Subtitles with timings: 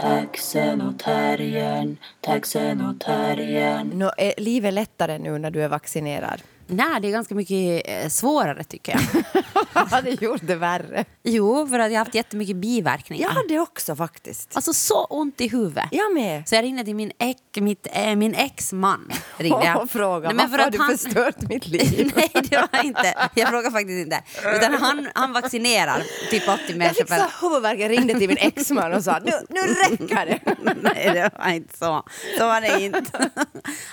[0.00, 3.90] Taxen och terriern, taxen och terriern.
[3.94, 6.42] Nå, är livet lättare nu när du är vaccinerad?
[6.72, 9.24] Nej, det är ganska mycket eh, svårare tycker jag.
[10.04, 11.04] Det gjort det värre?
[11.22, 13.22] Jo, för att jag har haft jättemycket biverkningar.
[13.22, 14.56] Jag hade också faktiskt.
[14.56, 15.84] Alltså så ont i huvudet.
[15.90, 16.48] Jag med.
[16.48, 19.10] Så jag ringde till min, ex, mitt, äh, min ex-man.
[19.36, 19.76] Ringde jag.
[19.82, 22.12] Och frågade Nej, men varför för har att du förstört mitt liv?
[22.16, 23.28] Nej, det var inte.
[23.34, 24.22] Jag frågar faktiskt inte.
[24.56, 27.78] Utan han, han vaccinerar typ 80 Jag människor fick så huvudvärk.
[27.80, 30.40] Jag ringde till min exman och sa nu, nu räcker det.
[30.82, 32.02] Nej, det var inte så.
[32.38, 33.30] Så var det inte.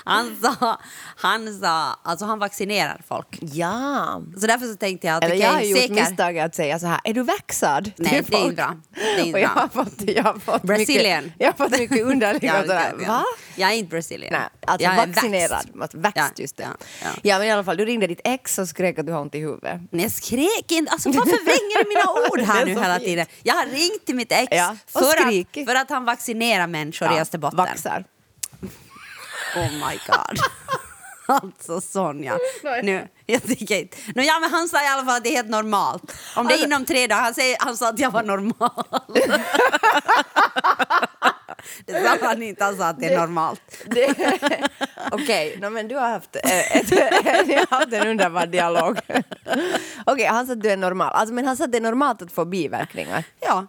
[0.03, 0.79] Han sa,
[1.15, 2.68] han sa, alltså han vaccinerar
[3.07, 3.27] folk.
[3.41, 4.21] Ja.
[4.39, 5.93] Så därför så tänkte jag att Eller jag har gjort säker.
[5.93, 7.91] misstaget att säga så här, är du vaxad?
[7.97, 8.75] Nej, till det är inte bra.
[8.95, 11.23] Det är inte och jag har fått, jag har fått Brazilian.
[11.23, 13.07] mycket, jag har fått mycket underliga Ja, sådär, ja, ja.
[13.07, 13.23] va?
[13.55, 14.31] Jag är inte Brazilian.
[14.31, 15.65] Nej, alltså jag är vaccinerad.
[15.73, 16.63] Vaxed, vaxed Ja, just det.
[16.63, 16.69] ja,
[17.03, 17.37] Ja, ja.
[17.39, 19.39] men i alla fall, du ringde ditt ex och skrek att du har ont i
[19.39, 19.81] huvudet.
[19.91, 20.91] Men jag skrek inte.
[20.91, 23.05] Alltså, varför vränger du mina ord här nu hela fint.
[23.05, 23.25] tiden?
[23.43, 27.19] Jag har ringt till mitt ex Ja, för, att, för att han vaccinerar människor i
[27.19, 27.57] Österbotten.
[27.57, 28.05] Vaxar.
[29.55, 30.39] Oh my god.
[31.29, 32.37] Alltså Sonja.
[32.83, 33.97] Nu, jag tycker inte.
[34.15, 36.03] No, ja, men han sa i alla fall att det är helt normalt.
[36.35, 37.21] Om det är Alltså- inom tre dagar.
[37.21, 38.83] Han, säger, han sa att jag var normal.
[41.85, 42.63] det sa han inte.
[42.63, 43.61] Han sa att det är normalt.
[45.11, 46.89] Okej, no, men du har haft, eh, ett,
[47.69, 48.99] har haft en underbar dialog.
[50.05, 51.13] Okej, han sa att du är normal.
[51.13, 53.23] Alltså, men han sa att det är normalt att få biverkningar.
[53.39, 53.67] Ja.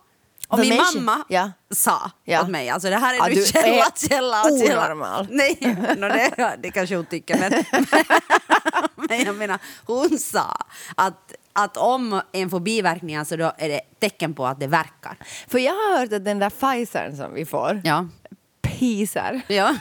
[0.51, 1.51] Och min mamma Ja.
[1.71, 2.43] sa Ja.
[2.43, 4.85] åt mig, alltså det här är Ja, du källa, är källa, källa.
[4.87, 5.27] onormal.
[5.31, 5.59] Nej,
[5.97, 7.65] no, det, det kanske hon tycker, men,
[9.09, 10.57] men jag menar, hon sa
[10.95, 15.17] att, att om en får biverkningar så då är det tecken på att det verkar.
[15.49, 18.09] För jag har hört att den där Pfizern som vi får, Ja.
[18.63, 19.77] Pfizer, ja.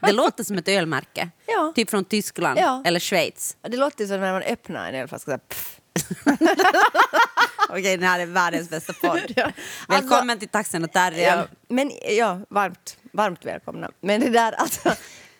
[0.00, 1.28] Det låter som ett ölmärke.
[1.46, 1.72] Ja.
[1.74, 2.82] Typ från Tyskland Ja.
[2.84, 3.56] eller Schweiz.
[3.68, 5.24] det låter som när man öppnar en ölflaska.
[5.24, 5.80] så här, pff.
[7.68, 9.20] Okej, det här är världens bästa podd.
[9.36, 9.50] Ja.
[9.88, 11.38] Välkommen Alltså- till Taxen och Terriern.
[11.38, 13.90] Ja, men ja, varmt, varmt välkomna.
[14.00, 14.92] Men det där, alltså,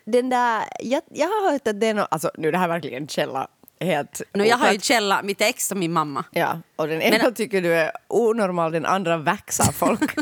[0.05, 2.69] den där, jag, jag har hört att det är no, alltså nu det här är
[2.69, 3.49] verkligen källa
[3.85, 6.25] helt Nu, jag har ju källa, mitt ex och min mamma.
[6.31, 10.01] Ja, och den ena Men- tycker du är onormal, den andra vaxar folk.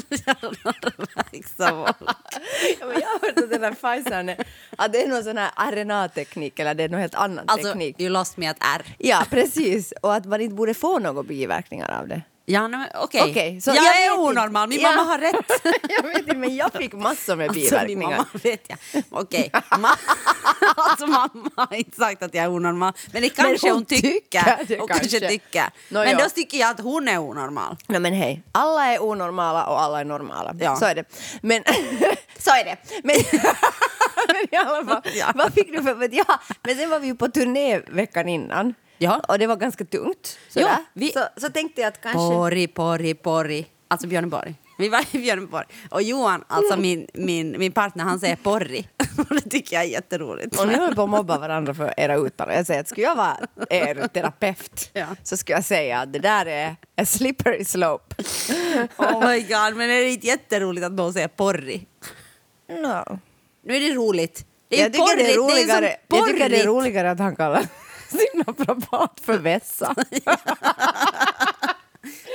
[2.81, 4.37] Ja, men jag har hört att den där Pfizern är,
[4.77, 8.01] att det är någon sån här RNA-teknik eller det är någon helt annan Alltså, teknik.
[8.01, 8.83] you lost me at R.
[8.99, 9.93] Ja, precis.
[10.03, 12.23] Och att man inte borde få några biverkningar av det.
[12.45, 13.31] Ja, men okej.
[13.31, 14.91] Okej, så jag, jag är onormal, min Ja.
[14.91, 15.35] mamma har rätt.
[15.89, 18.11] jag vet inte, men jag fick massor med Alltså, biverkningar.
[18.11, 18.79] mamma vet jag.
[19.11, 19.51] Okej.
[19.71, 19.97] Ma-
[20.77, 22.93] alltså, mamma har inte sagt att jag är onormal.
[23.13, 24.09] Men det kanske hon hon tycker.
[24.57, 25.29] tycker hon kanske.
[25.29, 25.65] tycker.
[25.89, 27.77] Nå, men då tycker jag att hon är onormal.
[27.87, 30.55] Nej men hej, alla är onormala och alla är normala.
[30.61, 30.77] Ja.
[30.77, 31.05] Så är det.
[31.43, 31.63] Men,
[32.39, 32.77] så är det.
[33.05, 33.17] Men,
[34.27, 35.33] men i alla fall, Ja.
[35.35, 35.95] vad fick du för...
[35.95, 38.75] för- Ja, men sen var vi ju på turné veckan innan.
[39.03, 39.21] Ja.
[39.29, 40.39] Och det var ganska tungt.
[40.55, 42.19] Ja, vi- så, så tänkte jag att kanske...
[42.19, 43.67] Porri, porri, porri.
[43.89, 44.55] Alltså Björneborg.
[44.79, 45.65] Vi var i Björneborg.
[45.91, 48.89] Och Johan, alltså min, min, min partner, han säger porri.
[49.19, 50.61] Och det tycker jag är jätteroligt.
[50.61, 52.49] Och ni håller på att mobba varandra för era uttal.
[52.53, 53.37] Jag säger att skulle jag vara
[53.71, 55.07] er terapeut Ja.
[55.23, 58.15] så skulle jag säga att det där är a slippery slope.
[58.97, 61.87] Oh my god, men är det inte jätteroligt att någon säger porri?
[62.69, 63.19] No.
[63.65, 64.47] Nu är det roligt.
[64.69, 66.67] Det är Jag tycker, det är porrigt, roligare, som jag tycker det är porrigt.
[66.67, 67.67] roligare att han kallar
[68.13, 69.95] sin naprapat för vässa.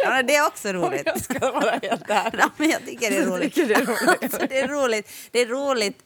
[0.03, 1.01] Ja, det är också roligt.
[1.05, 2.39] Jag ska vara helt ärlig.
[2.39, 3.55] Ja, men jag tycker det är roligt.
[3.55, 4.23] det är roligt.
[4.23, 5.09] Alltså, det är roligt.
[5.31, 6.03] Det är roligt.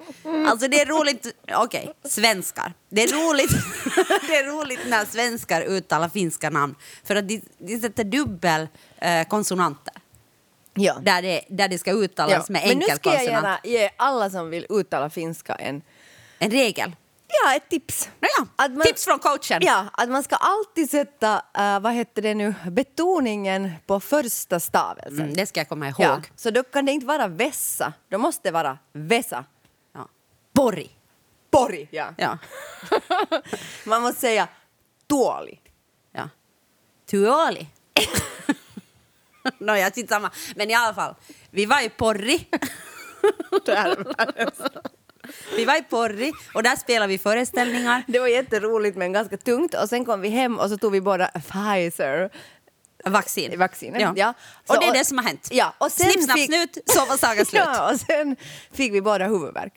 [0.47, 1.27] Alltså det är roligt.
[1.55, 2.73] Okej, svenskar.
[2.89, 3.51] Det är roligt.
[4.27, 8.67] det är roligt när svenskar uttalar finska namn för att de, de sätter dubbel
[8.97, 9.93] eh, konsonanter
[10.73, 10.97] Ja.
[11.01, 13.43] där det, där det ska uttalas med Men nu enkel ska jag konsonant.
[13.43, 15.81] gärna ge alla som vill uttala finska en,
[16.39, 16.95] En regel.
[17.44, 18.09] Ja, ett tips.
[18.19, 19.59] Ja, Att man- Tips från coachen.
[19.62, 25.22] Ja, att man ska alltid sätta, uh, vad heter det nu, betoningen på första stavelsen.
[25.22, 26.02] Mm, det ska jag komma ihåg.
[26.02, 29.46] Ja, så då kan det inte vara vässa, då måste det vara vässa.
[29.94, 30.08] Ja.
[30.53, 30.92] Borri.
[31.52, 31.88] Porri!
[31.92, 32.14] Ja.
[32.18, 32.38] Ja.
[33.86, 34.48] Man måste säga
[35.08, 35.62] dålig.
[36.12, 36.30] Ja.
[37.09, 37.68] Tuoli.
[39.58, 40.31] Nåja, no, samma.
[40.56, 41.16] Men i alla fall,
[41.50, 42.48] vi var i Porri.
[45.56, 48.04] vi var i Porri och där spelade vi föreställningar.
[48.07, 51.01] Det var jätteroligt men ganska tungt och sen kom vi hem och så tog vi
[51.01, 52.30] båda Pfizer.
[53.06, 53.60] Vaccin.
[53.60, 54.13] Vaccinet, Ja.
[54.16, 54.33] ja.
[54.68, 55.48] Och Så- det är det som har hänt.
[55.51, 57.62] Ja, och sen Snipp, snapp, fick- snut, så var sagan slut.
[57.66, 58.36] Ja, och sen
[58.74, 59.74] fick vi båda huvudvärk.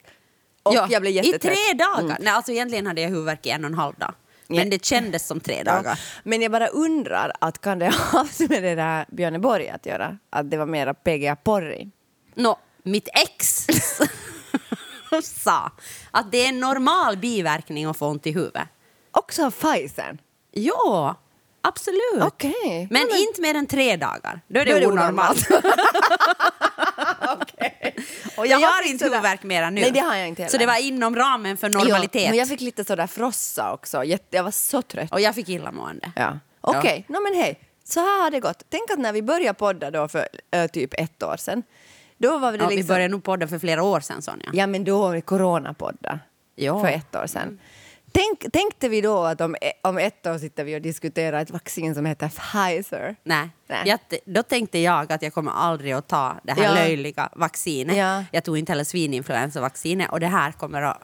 [0.63, 1.41] Och Ja, jag blev I jättetrött.
[1.41, 1.99] tre dagar.
[1.99, 2.15] Mm.
[2.19, 4.13] Nej, alltså egentligen hade jag huvudvärk i en och en halv dag.
[4.47, 4.65] Men Ja.
[4.65, 5.63] det kändes som tre Ja.
[5.63, 5.99] dagar.
[6.23, 10.17] Men jag bara undrar, att kan det ha haft med det där Björneborg att göra?
[10.29, 11.89] Att det var mera PGA Porri?
[12.35, 13.67] Nå, mitt ex
[15.23, 15.71] sa
[16.11, 18.67] att det är en normal biverkning att få ont i huvudet.
[19.11, 20.17] Också av Pfizern?
[20.51, 21.15] Ja,
[21.67, 22.21] Absolut.
[22.21, 22.87] Okej.
[22.91, 24.41] Men inte mer än tre dagar.
[24.47, 25.47] Då är det, Då är det onormalt.
[28.37, 29.81] Och jag Men jag har inte sådär- huvudvärk mera nu.
[29.81, 30.51] Nej, det har jag inte heller.
[30.51, 32.21] Så det var inom ramen för normalitet.
[32.21, 34.03] Ja, men jag fick lite sådär frossa också.
[34.29, 35.11] Jag var så trött.
[35.11, 36.11] Och jag fick illamående.
[36.15, 36.39] Ja.
[36.61, 37.59] Okej, no, men hej.
[37.83, 38.63] Så här har det gått.
[38.69, 41.63] Tänk att när vi började podda då för ö, typ ett år sedan.
[42.17, 42.81] Då var det Ja, liksom...
[42.81, 44.49] Vi började nog podda för flera år sedan Sonja.
[44.53, 46.19] Ja, men då var det coronapodda.
[46.55, 46.79] Ja.
[46.81, 47.59] För ett år sedan.
[48.11, 51.95] Tänk, tänkte vi då att om, om ett år sitter vi och diskuterar ett vaccin
[51.95, 53.15] som heter Pfizer?
[53.23, 53.49] Nej.
[53.67, 53.81] Nej.
[53.85, 56.73] Jag, då tänkte jag att jag kommer aldrig att ta det här Ja.
[56.73, 57.97] löjliga vaccinet.
[57.97, 58.23] Ja.
[58.31, 61.01] Jag tog inte heller svininfluensavaccinet och det här kommer att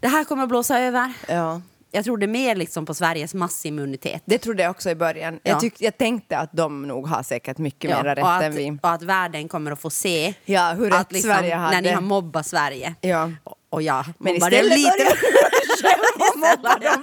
[0.00, 1.12] det här kommer att blåsa över.
[1.28, 1.60] Ja.
[1.94, 4.22] Jag trodde mer liksom på Sveriges massimmunitet.
[4.24, 5.34] Det trodde jag också i början.
[5.34, 5.40] Ja.
[5.50, 8.52] Jag, tyck, jag tänkte att de nog har säkert mycket Ja, mer rätt att, än
[8.54, 8.78] vi.
[8.82, 11.74] och att världen kommer att få se Ja, hur att liksom, Sverige hade.
[11.74, 12.94] när ni har mobbat Sverige.
[13.00, 13.30] Ja.
[13.44, 15.16] Och, och jag Men mobbade lite.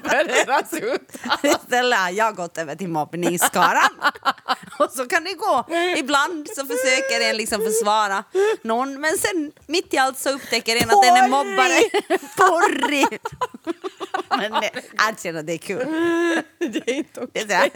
[0.04, 1.38] för deras uttal.
[1.52, 3.90] Istället har jag gått över till mobbningsskaran.
[4.80, 5.66] och så kan det gå.
[5.98, 8.24] Ibland så försöker en liksom försvara
[8.62, 11.80] någon men sen mitt i allt så upptäcker en att den är mobbare.
[12.38, 13.20] Porrig!
[14.30, 15.86] men det- jag känner att det är kul.
[16.58, 17.42] Det är inte okej.
[17.42, 17.70] sådär,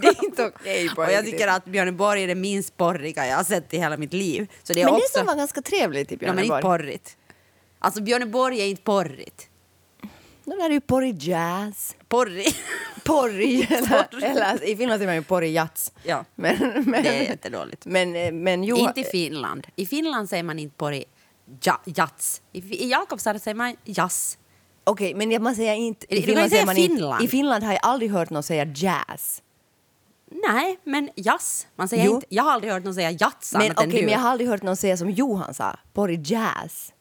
[0.00, 3.44] det är inte okej Och jag tycker att Björneborg är det minst porriga jag har
[3.44, 4.52] sett i hela mitt liv.
[4.62, 5.06] Så det är Men också...
[5.12, 6.62] det som var ganska trevligt i Ja, men inte Björneborg.
[6.62, 7.16] porrigt.
[7.78, 9.48] Alltså Björneborg är inte porrigt.
[10.44, 11.96] Det där är ju porrig jazz.
[12.08, 12.54] Porrig.
[13.04, 15.92] Porrig, eller, eller i Finland säger man ju porrig jazz.
[16.02, 16.24] Ja.
[16.34, 16.56] Men,
[16.86, 17.86] men, Det är jättedåligt.
[17.86, 19.66] Men, eh, men jo, inte i Finland.
[19.76, 21.04] I Finland säger man inte porrig
[21.62, 22.42] ja, jazz.
[22.52, 24.38] I, I Jakobstad säger man jazz.
[24.88, 26.14] Okej, men jag- man säger inte...
[26.14, 27.24] I Finland, säga säger man Finland.
[27.24, 29.42] I Finland har jag aldrig hört någon säga jazz.
[30.48, 31.66] Nej, men jazz.
[31.76, 32.14] Man säger Jo.
[32.14, 34.00] inte, jag har aldrig hört någon säga jazz Men du.
[34.02, 36.92] men jag har aldrig hört någon säga som Johan sa, porrig jazz.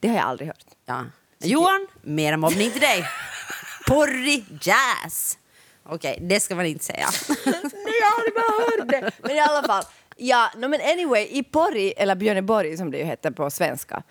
[0.00, 0.64] Det har jag aldrig hört.
[0.86, 1.04] ja.
[1.44, 3.04] Johan, mera mobbning till dig.
[3.88, 5.38] Porrig jazz.
[5.86, 7.08] Okej, det ska man inte säga.
[7.46, 7.54] Nej,
[8.00, 9.10] jag bara hört det.
[9.22, 9.84] Men i alla fall,
[10.16, 14.02] ja, no, men anyway, i Porri, eller Björneborg som det ju heter på svenska,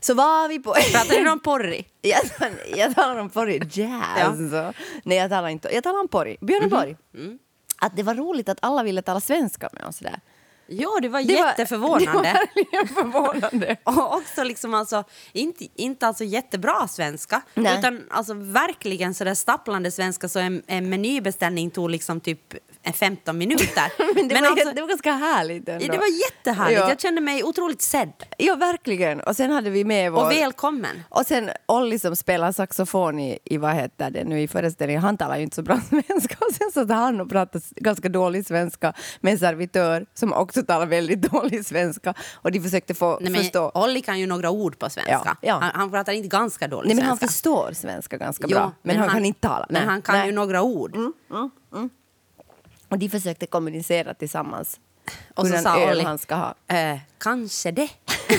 [0.00, 0.72] så var vi på...
[0.92, 1.88] Pratar du om porrig?
[2.02, 2.20] jag,
[2.76, 4.52] jag talar om Porri jazz.
[4.52, 4.72] Ja.
[5.02, 5.74] Nej, jag talar inte.
[5.74, 6.36] Jag talar om Porri.
[6.40, 6.96] Björneborg.
[7.82, 10.20] Att det var roligt att alla ville tala svenska med oss där.
[10.66, 12.32] Ja, det var Det var- jätteförvånande.
[12.54, 13.76] Det var förvånande.
[13.84, 17.78] Och också liksom alltså, inte, inte alltså jättebra svenska, Nej.
[17.78, 22.54] utan alltså verkligen så där stapplande svenska så en, en menybeställning tog liksom typ
[22.94, 23.92] 15 minuter.
[24.14, 25.86] Men det, var, alltså, det var ganska härligt ändå.
[25.86, 26.88] det var jättehärligt, Ja.
[26.88, 29.20] jag kände mig otroligt sedd Ja, verkligen.
[29.20, 30.24] Och sen hade vi med vår...
[30.24, 31.02] och välkommen.
[31.08, 35.16] Och sen Olli som spelar saxofon i, i vad heter det nu i föreställningen, han
[35.16, 36.36] talar ju inte så bra svenska.
[36.40, 40.86] Och sen så han och pratade ganska dålig svenska med en servitör som också talar
[40.86, 42.14] väldigt dålig svenska.
[42.34, 43.70] Och de försökte få Nej, men förstå.
[43.74, 45.20] Olli kan ju några ord på svenska.
[45.24, 45.58] Ja, ja.
[45.60, 48.72] Han, han pratar inte ganska dålig Nej, men han förstår svenska ganska Jo, bra.
[48.82, 49.66] Men, han, kan inte tala.
[49.70, 50.26] Men Nej, han kan nej.
[50.26, 50.96] ju några ord.
[52.90, 54.80] Och de försökte kommunicera tillsammans.
[55.34, 56.54] Och så hur sa en öl Olli, han ska ha.
[56.66, 57.88] Eh, kanske det.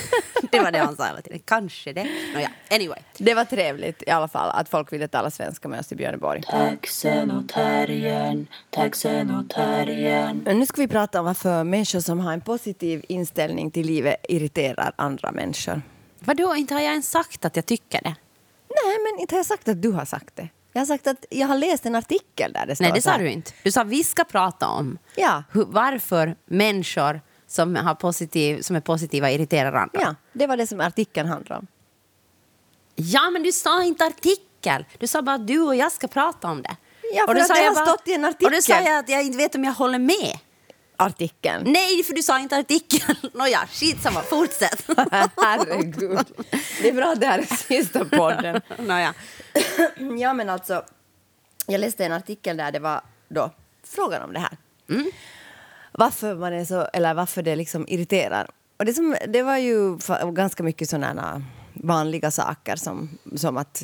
[0.51, 1.39] det var det han sa hela tiden.
[1.45, 2.07] Kanske det.
[2.33, 2.99] Nåja, anyway.
[3.17, 6.43] Det var trevligt i alla fall att folk ville tala svenska med oss i Björneborg.
[6.43, 10.41] Taxen och terriern, taxen och terriern.
[10.45, 14.15] Men Nu ska vi prata om varför människor som har en positiv inställning till livet
[14.29, 15.81] irriterar andra människor.
[16.19, 18.15] Vadå, inte har jag ens sagt att jag tycker det?
[18.69, 20.49] Nej, men inte har jag sagt att du har sagt det.
[20.73, 23.17] Jag har sagt att jag har läst en artikel där det står Nej, det sa
[23.17, 23.51] du inte.
[23.63, 25.43] Du sa vi ska prata om Ja.
[25.51, 29.99] hur, varför människor som, har positiv, som är positiva irriterar andra.
[30.01, 31.67] Ja, det var det som artikeln handlade om.
[32.95, 34.85] Ja, men du sa inte artikel.
[34.99, 36.75] Du sa bara att du och jag ska prata om det.
[37.13, 38.85] Ja, för då att sa det jag har stått i en Och då sa artikel.
[38.85, 40.37] jag att jag inte vet om jag håller med.
[40.97, 41.63] Artikeln.
[41.65, 43.15] Nej, för du sa inte artikel.
[43.33, 44.83] Nåja, skitsamma, fortsätt.
[45.37, 46.25] Herregud.
[46.81, 48.61] Det är bra att det här är sista podden.
[48.77, 49.13] Nåja.
[50.19, 50.83] Ja, men alltså,
[51.67, 53.51] jag läste en artikel där det var då
[53.83, 54.57] frågan om det här.
[55.91, 58.47] Varför man är så, eller varför det liksom irriterar.
[58.77, 59.97] Och det, som, det var ju
[60.33, 61.43] ganska mycket sådana
[61.73, 63.83] vanliga saker som, som att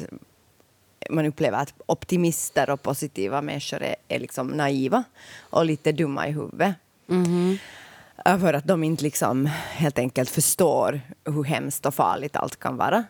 [1.09, 5.03] man upplever att optimister och positiva människor är, är liksom naiva
[5.39, 6.75] och lite dumma i huvudet.
[7.07, 7.15] Ja,
[8.25, 13.03] För att de inte liksom helt enkelt förstår hur hemskt och farligt allt kan vara.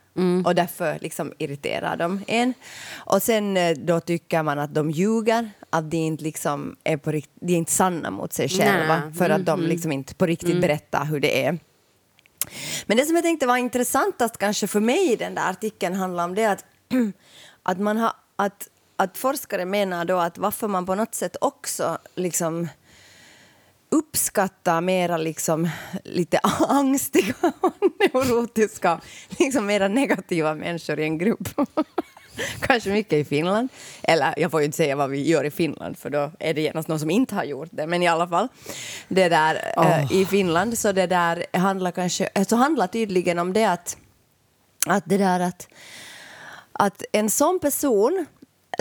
[0.46, 2.54] Och därför liksom irriterar de en.
[2.96, 7.12] Och sen eh, då tycker man att de ljuger, att de inte, liksom är, på
[7.12, 9.00] rikt- de är inte sanna mot sig själva.
[9.06, 9.14] Nej.
[9.14, 11.60] För att de liksom inte på riktigt berättar hur det är.
[12.86, 16.24] Men det som jag tänkte var intressantast kanske för mig i den där artikeln handlar
[16.26, 16.66] om det att,
[17.64, 21.98] att, man har, att, att forskare menar då att varför man på något sätt också
[22.16, 22.68] liksom
[23.90, 25.70] uppskattar mera liksom
[26.04, 27.74] lite angstiga och
[28.14, 29.02] neurotiska,
[29.40, 31.50] liksom mera negativa människor i en grupp.
[32.60, 33.70] Kanske mycket i Finland.
[34.04, 36.62] Eller jag får ju inte säga vad vi gör i Finland för då är det
[36.62, 37.88] genast någon som inte har gjort det.
[37.88, 38.48] Men i alla fall.
[39.08, 43.66] Det där eh, i Finland så det där handlar kanske, så handlar tydligen om det
[43.66, 43.98] att,
[44.88, 45.68] att det där att,
[46.72, 48.26] att en sån person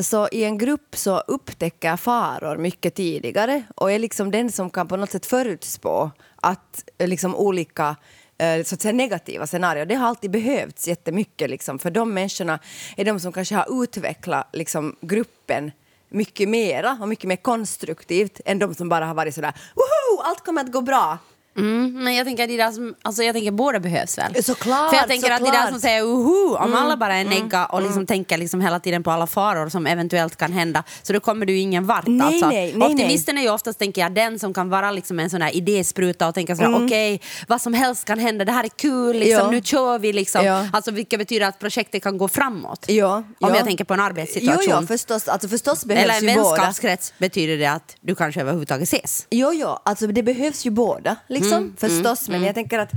[0.03, 4.89] så i en grupp så upptäcker faror mycket tidigare och är liksom den som kan
[4.89, 7.97] på något sätt förutspå att eh, liksom olika
[8.39, 9.87] eh, så att säga negativa scenarier.
[9.87, 12.59] Det har alltid behövts jättemycket liksom, för de människorna
[12.97, 15.73] är de som kanske har utvecklat liksom, gruppen
[16.09, 20.45] mycket mera och mycket mer konstruktivt än de som bara har varit sådär woho, allt
[20.45, 21.19] kommer att gå bra.
[21.57, 24.45] Mm, men jag tänker att som, alltså jag tänker båda behövs väl?
[24.45, 25.71] Såklart, För jag tänker att det där såklart.
[25.71, 29.11] som säger uhu, om alla bara är negga och liksom tänker liksom hela tiden på
[29.11, 32.07] alla faror som eventuellt kan hända, så då kommer du ingen vart.
[32.07, 32.49] Nej, alltså.
[32.49, 35.43] nej, nej, Optimisten är ju oftast, tänker jag, den som kan vara liksom en sån
[35.43, 39.17] här idéspruta och tänka sådär, okej, vad som helst kan hända, det här är kul,
[39.17, 39.51] liksom, Ja.
[39.51, 40.45] nu kör vi liksom.
[40.45, 40.67] Ja.
[40.73, 42.85] Alltså vilket betyder att projektet kan gå framåt.
[42.89, 43.57] Ja, Om ja.
[43.57, 44.65] jag tänker på en arbetssituation.
[44.69, 46.51] Jo, jo, förstås, alltså förstås behövs Eller en ju båda.
[46.51, 49.27] vänskapskrets betyder det att du kanske överhuvudtaget ses.
[49.31, 52.29] Jo, jo, alltså det behövs ju båda, liksom, Mm, förstås.
[52.29, 52.91] Men jag tänker att,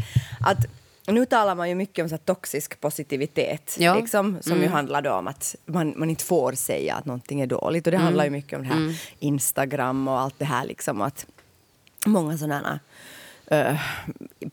[0.45, 0.57] att
[1.07, 3.95] nu talar man ju mycket om så toxisk positivitet, Ja.
[3.95, 4.63] liksom, som Mm.
[4.63, 7.87] ju handlar om att man, man inte får säga att någonting är dåligt.
[7.87, 8.33] Och det handlar Mm.
[8.33, 10.65] ju mycket om det här Instagram och allt det här.
[10.65, 11.25] Liksom, att
[12.05, 12.79] många sådana
[13.51, 13.75] eh,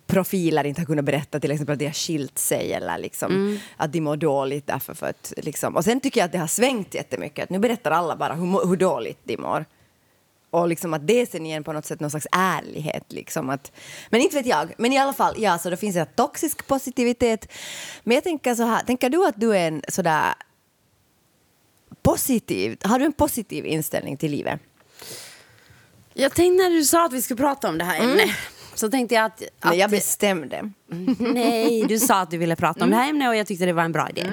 [0.06, 3.58] profiler inte har kunnat berätta till exempel att de har skilt sig eller liksom, Mm.
[3.76, 5.32] att de mår dåligt därför för att...
[5.36, 5.76] Liksom.
[5.76, 7.42] Och sen tycker jag att det har svängt jättemycket.
[7.44, 9.64] Att nu berättar alla bara hur, hur dåligt de mår.
[10.50, 13.12] Och liksom att det sen igen på något sätt någon slags ärlighet.
[13.12, 13.72] Liksom att,
[14.10, 14.74] men inte vet jag.
[14.78, 17.52] Men i alla fall, ja, så det finns en toxisk positivitet.
[18.04, 20.34] Men jag tänker så här, tänker du att du är en sådär
[22.02, 24.60] positiv, har du en positiv inställning till livet?
[26.14, 28.30] Jag tänkte när du sa att vi skulle prata om det här ämnet,
[28.78, 29.42] så tänkte jag att...
[29.42, 30.70] att Nej, jag bestämde.
[31.18, 33.72] Nej, du sa att du ville prata om det här ämnet och jag tyckte det
[33.72, 34.30] var en bra idé.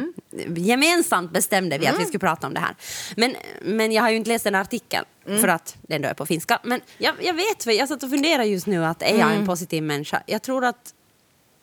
[0.56, 2.76] Gemensamt bestämde vi att vi skulle prata om det här.
[3.18, 6.26] Men, men jag har ju inte läst den artikeln för att den då är på
[6.26, 6.60] finska.
[6.64, 9.48] Men jag, jag vet, väl, jag satt och funderade just nu att är jag en
[9.48, 10.24] positiv människa?
[10.26, 10.94] Jag tror att...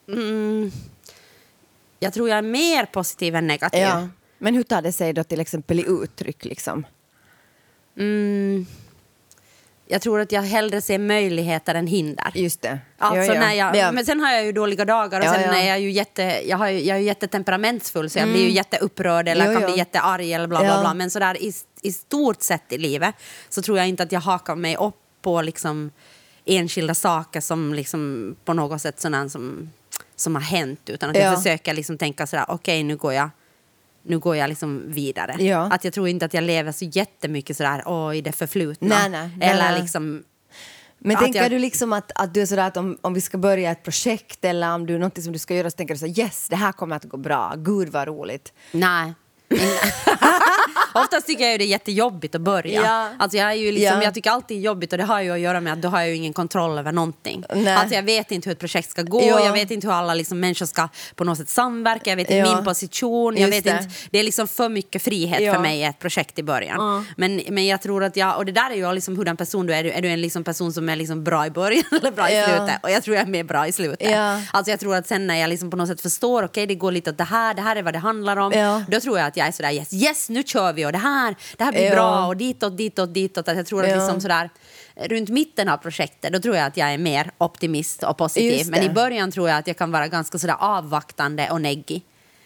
[0.09, 0.71] Mm,
[1.99, 3.81] jag tror jag är mer positiv än negativ.
[3.81, 4.09] Ja.
[4.39, 6.45] Men hur tar det sig då till exempel i uttryck?
[6.45, 6.87] Liksom?
[9.91, 12.31] Mm, jag tror att jag hellre ser möjligheter än hinder.
[12.35, 12.79] Just det.
[12.99, 13.41] Alltså Ja, ja.
[13.41, 13.93] När jag, Ja.
[13.93, 15.55] Men sen har jag ju dåliga dagar och Ja, sen ja.
[15.59, 19.53] är jag ju jätte, jag, har jag är jättetemperamentsfull så jag blir ju jätteupprörd eller
[19.53, 20.95] Jo, kan bli jättearg eller bla bla bla.
[20.95, 23.15] Men sådär i, i stort sett i livet
[23.49, 25.91] så tror jag inte att jag hakar mig upp på liksom
[26.45, 29.71] enskilda saker som liksom på något sätt sådana som,
[30.17, 31.23] som har hänt utan att Ja.
[31.23, 33.31] jag försöker liksom tänka sådär okej nu går jag
[34.11, 35.37] nu går jag liksom vidare.
[35.45, 35.69] Ja.
[35.73, 38.89] Att jag tror inte att jag lever så jättemycket sådär åh, i det förflutna.
[38.89, 40.23] Nej, nej, nej, eller liksom
[40.99, 43.39] Men tänker jag- du liksom att, att du är sådär att om, om vi ska
[43.39, 46.07] börja ett projekt eller om du något som du ska göra så tänker du så
[46.21, 48.53] yes, det här kommer att gå bra, gud vad roligt.
[48.73, 49.15] Nej.
[51.05, 52.83] Oftast tycker jag ju det är jättejobbigt att börja.
[52.83, 53.09] Ja.
[53.19, 54.05] Alltså jag, är ju liksom, Ja.
[54.05, 55.89] jag tycker alltid det är jobbigt och det har ju att göra med att då
[55.89, 57.45] har jag ju ingen kontroll över någonting.
[57.55, 57.73] Nej.
[57.75, 59.45] Alltså jag vet inte hur ett projekt ska gå, Ja.
[59.45, 62.55] jag vet inte hur alla liksom människor ska på något sätt samverka, jag vet inte
[62.55, 63.83] min position, jag Just vet det.
[63.83, 67.07] inte, det är liksom för mycket frihet för mig i ett projekt i början.
[67.17, 69.75] Men, men jag tror att jag, och det där är ju liksom hurdan person du
[69.75, 72.37] är, är du, en liksom person som är liksom bra i början eller bra i
[72.39, 72.47] Ja.
[72.47, 72.75] slutet?
[72.83, 74.11] Och jag tror jag är mer bra i slutet.
[74.11, 74.41] Ja.
[74.53, 76.93] Alltså jag tror att sen när jag liksom på något sätt förstår, okej det går
[76.93, 78.53] lite åt det här, det här är vad det handlar om.
[78.53, 78.83] Ja.
[78.89, 81.35] Då tror jag att jag är sådär yes, yes nu kör vi och det här,
[81.59, 81.95] det här blir Ja.
[81.95, 83.49] bra och ditåt, ditåt, ditåt.
[83.49, 83.97] Att jag tror att Ja.
[83.97, 84.51] liksom sådär
[84.97, 88.67] runt mitten av projektet då tror jag att jag är mer optimist och positiv.
[88.71, 92.03] Men i början tror jag att jag kan vara ganska sådär avvaktande och neggig.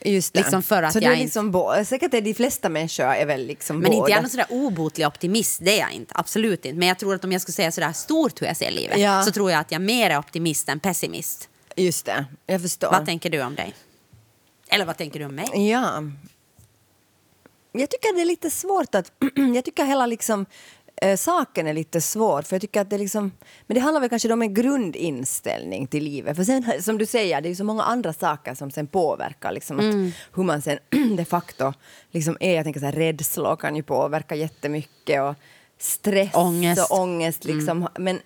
[0.07, 0.41] Just det.
[0.41, 3.05] Liksom för att så jag du är inte- liksom bo- säkert är de flesta människor
[3.05, 4.11] är väl liksom Men inte båda.
[4.11, 6.13] jag är någon sådär obotlig optimist, det är jag inte.
[6.17, 6.79] Absolut inte.
[6.79, 9.23] Men jag tror att om jag skulle säga sådär stort hur jag ser livet Ja.
[9.23, 11.49] så tror jag att jag mer är optimist än pessimist.
[11.77, 12.91] Just det, jag förstår.
[12.91, 13.75] Vad tänker du om dig?
[14.69, 15.69] Eller vad tänker du om mig?
[15.71, 16.03] Ja.
[17.79, 19.13] Jag tycker det är lite svårt att...
[19.55, 20.47] jag tycker hela liksom,
[21.03, 22.43] eh, saken är lite svår.
[22.43, 23.33] För jag tycker att det liksom,
[23.67, 26.37] men det handlar väl kanske om en grundinställning till livet.
[26.37, 29.53] För sen, som du säger, det är ju så många andra saker som sen påverkar.
[29.53, 30.13] Liksom, att Mm.
[30.35, 30.79] Hur man sen
[31.17, 31.73] de facto
[32.11, 32.55] liksom är.
[32.55, 35.23] Jag tänker så här, rädslor kan ju påverka jättemycket.
[35.23, 35.35] Och
[35.79, 36.91] stress Ångest.
[36.91, 37.45] och ångest.
[37.45, 37.89] Liksom.
[37.99, 38.21] Men,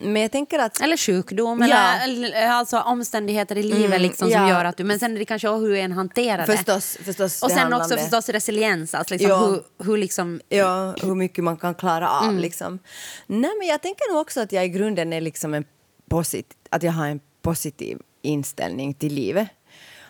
[0.00, 0.80] men jag tänker att...
[0.80, 1.94] Eller sjukdom, Ja.
[2.02, 4.48] eller, alltså omständigheter i livet Mm, liksom, som ja.
[4.48, 4.84] gör att du...
[4.84, 6.56] Men sen är det kanske också hur en hanterar det.
[6.56, 7.42] Förstås, förstås.
[7.42, 9.46] Och sen också förstås resiliens, alltså liksom Ja.
[9.46, 10.40] hur, hur liksom...
[10.48, 12.24] Ja, hur mycket man kan klara av.
[12.24, 12.38] Mm.
[12.38, 12.78] Liksom.
[13.26, 15.64] Nej, men jag tänker nog också att jag i grunden är liksom en
[16.10, 19.48] posit- att jag har en positiv inställning till livet.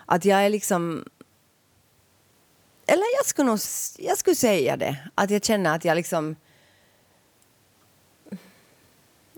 [0.06, 1.04] Att jag är liksom...
[2.86, 3.58] Eller jag skulle nog
[3.98, 4.96] jag skulle säga det.
[5.14, 6.36] Att jag känner att jag liksom...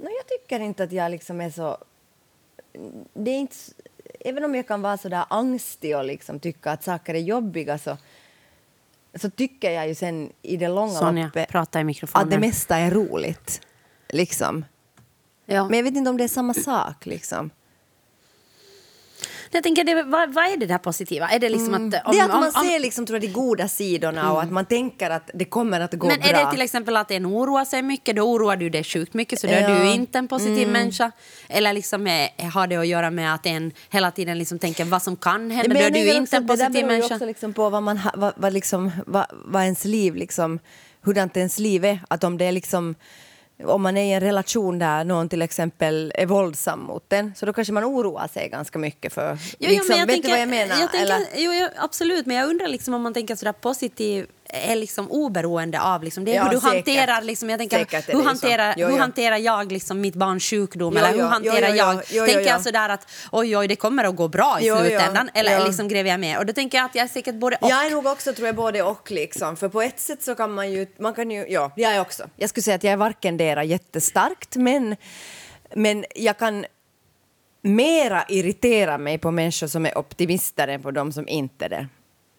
[0.02, 1.78] Nej, jag tycker inte att jag liksom är så...
[3.14, 3.57] Det är inte...
[4.21, 7.78] Även om jag kan vara så där angstig och liksom tycka att saker är jobbiga
[7.78, 7.97] så
[9.14, 12.25] så tycker jag ju sen i det långa Sonja, loppet prata i mikrofonen.
[12.25, 13.61] att det mesta är roligt.
[14.09, 14.64] Liksom.
[15.47, 15.69] Ja.
[15.69, 17.07] Men jag vet inte om det är samma sak.
[17.07, 17.50] Liksom.
[19.52, 21.28] Jag tänker, det, vad, vad är det där positiva?
[21.28, 21.80] Är det liksom att...
[21.80, 22.02] Om, Mm.
[22.12, 24.50] det är att man om- om- ser liksom, tror jag, de goda sidorna och att
[24.52, 26.28] man tänker att det kommer att gå Men bra.
[26.28, 29.40] är det till exempel att en oroar sig mycket, då oroar du dig sjukt mycket
[29.40, 29.69] så då är Ja.
[29.69, 29.87] Mm.
[29.87, 31.11] du inte en positiv människa.
[31.49, 35.02] Eller liksom är, har det att göra med att en hela tiden liksom tänker vad
[35.02, 36.99] som kan hända, Men då är du inte en också att det där positiv beror
[36.99, 37.14] människa.
[37.14, 40.59] också liksom på vad, man vad, vad, liksom, vad, vad ens liv liksom,
[41.02, 41.99] hurdant ens liv är.
[42.09, 42.95] Att om det är liksom
[43.64, 47.46] om man är i en relation där någon till exempel är våldsam mot en så
[47.46, 49.32] då kanske man oroar sig ganska mycket för...
[49.32, 50.80] Jo, jo, liksom, men jag vet tänker, du vad jag menar?
[50.80, 54.76] Jag tänker, jo, jo, absolut, men jag undrar liksom om man tänker sådär positiv är
[54.76, 56.75] liksom oberoende av liksom, det är Ja, hur du säkert.
[56.75, 59.00] hanterar liksom, jag tänker, hur, hanterar, Jo, hur jo.
[59.00, 62.25] hanterar jag liksom mitt barns sjukdom Jo, eller hur jo, hanterar jo, jag jo, jo,
[62.25, 62.47] tänker jo.
[62.47, 65.59] jag sådär att oj oj det kommer att gå bra i Jo, jo, slutändan eller
[65.59, 65.64] jo.
[65.66, 67.87] liksom grev jag med och då tänker jag att jag är säkert både och Jag
[67.87, 69.57] är nog också tror jag både och liksom.
[69.57, 72.25] För på ett sätt så kan man ju, man kan ju, ja, jag är också.
[72.37, 74.97] Jag skulle säga att jag är varken dera jättestarkt men,
[75.75, 76.64] men jag kan
[77.62, 81.88] mera irritera mig på människor som är optimister än på de som inte är det.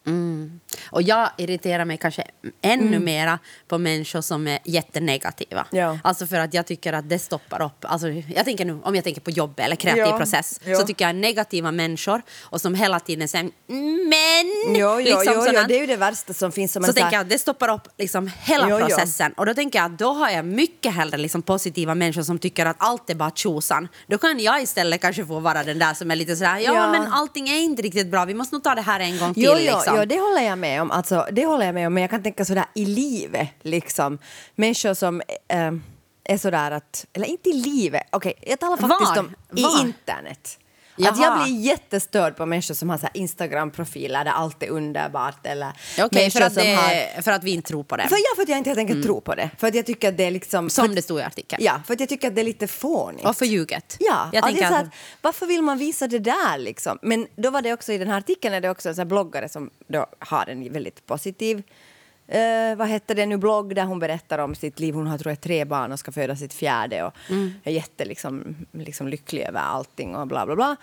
[0.06, 0.60] Mm.
[0.90, 2.24] Och jag irriterar mig kanske
[2.62, 5.66] ännu mera på människor som är jättenegativa.
[5.72, 5.84] Mm.
[5.84, 5.98] Ja.
[6.04, 7.84] Alltså för att jag tycker att det stoppar upp.
[7.84, 10.18] Alltså jag tänker nu, om jag tänker på jobb eller kreativ Ja.
[10.18, 10.76] process Ja.
[10.76, 14.76] så tycker jag negativa människor och som hela tiden säger men...
[14.80, 16.72] Jo, jo, liksom jo, jo, det är ju det värsta som finns.
[16.72, 18.86] Som så en tänker jag det stoppar upp liksom hela Jo, jo.
[18.86, 19.32] processen.
[19.32, 22.66] Och då tänker jag att då har jag mycket hellre liksom positiva människor som tycker
[22.66, 23.88] att allt är bara tjosan.
[24.06, 26.90] Då kan jag istället kanske få vara den där som är lite sådär, ja, Ja.
[26.92, 29.42] men allting är inte riktigt bra, vi måste nog ta det här en gång till.
[29.42, 29.91] Jo, jo, liksom.
[29.96, 30.90] Jo, det håller jag med om.
[30.90, 31.94] Alltså, det håller jag med om.
[31.94, 34.18] Men jag kan tänka sådär i livet, liksom.
[34.54, 35.72] Människor som eh,
[36.24, 37.06] är sådär att...
[37.12, 38.02] Eller inte i livet.
[38.10, 39.18] Okej, jag talar faktiskt Var?
[39.18, 39.80] om i Var?
[39.80, 40.58] internet.
[40.94, 41.14] Att Jaha.
[41.22, 45.46] jag blir jättestörd på människor som har så här Instagram-profiler där allt är underbart.
[45.46, 47.22] Eller Okej, för, att det, har...
[47.22, 48.08] för att vi inte tror på det.
[48.08, 49.50] För, ja, för att jag inte helt enkelt tror på det.
[49.58, 50.70] För att jag tycker att det är liksom...
[50.70, 51.64] Som för, det stod i artikeln.
[51.64, 53.26] Ja, för att jag tycker att det är lite fånigt.
[53.26, 53.96] Och förljuget.
[54.00, 56.98] Ja, jag ja tänker att, att, varför vill man visa det där liksom?
[57.02, 59.48] Men då var det också i den här artikeln är det också en här bloggare
[59.48, 61.62] som då har en väldigt positiv
[62.26, 64.94] eh, vad heter det nu, blogg där hon berättar om sitt liv.
[64.94, 67.52] Hon har tror jag tre barn och ska föda sitt fjärde och Mm.
[67.64, 70.76] är jätte liksom, liksom lycklig över allting och bla bla bla.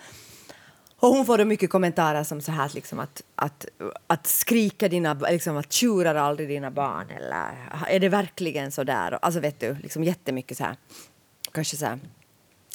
[0.96, 3.66] Och hon får då mycket kommentarer som så här liksom att, att,
[4.06, 7.50] att skrika dina, liksom att tjurar aldrig dina barn eller
[7.88, 9.18] är det verkligen så där?
[9.22, 10.76] Alltså vet du, liksom jättemycket så här,
[11.52, 11.98] kanske så här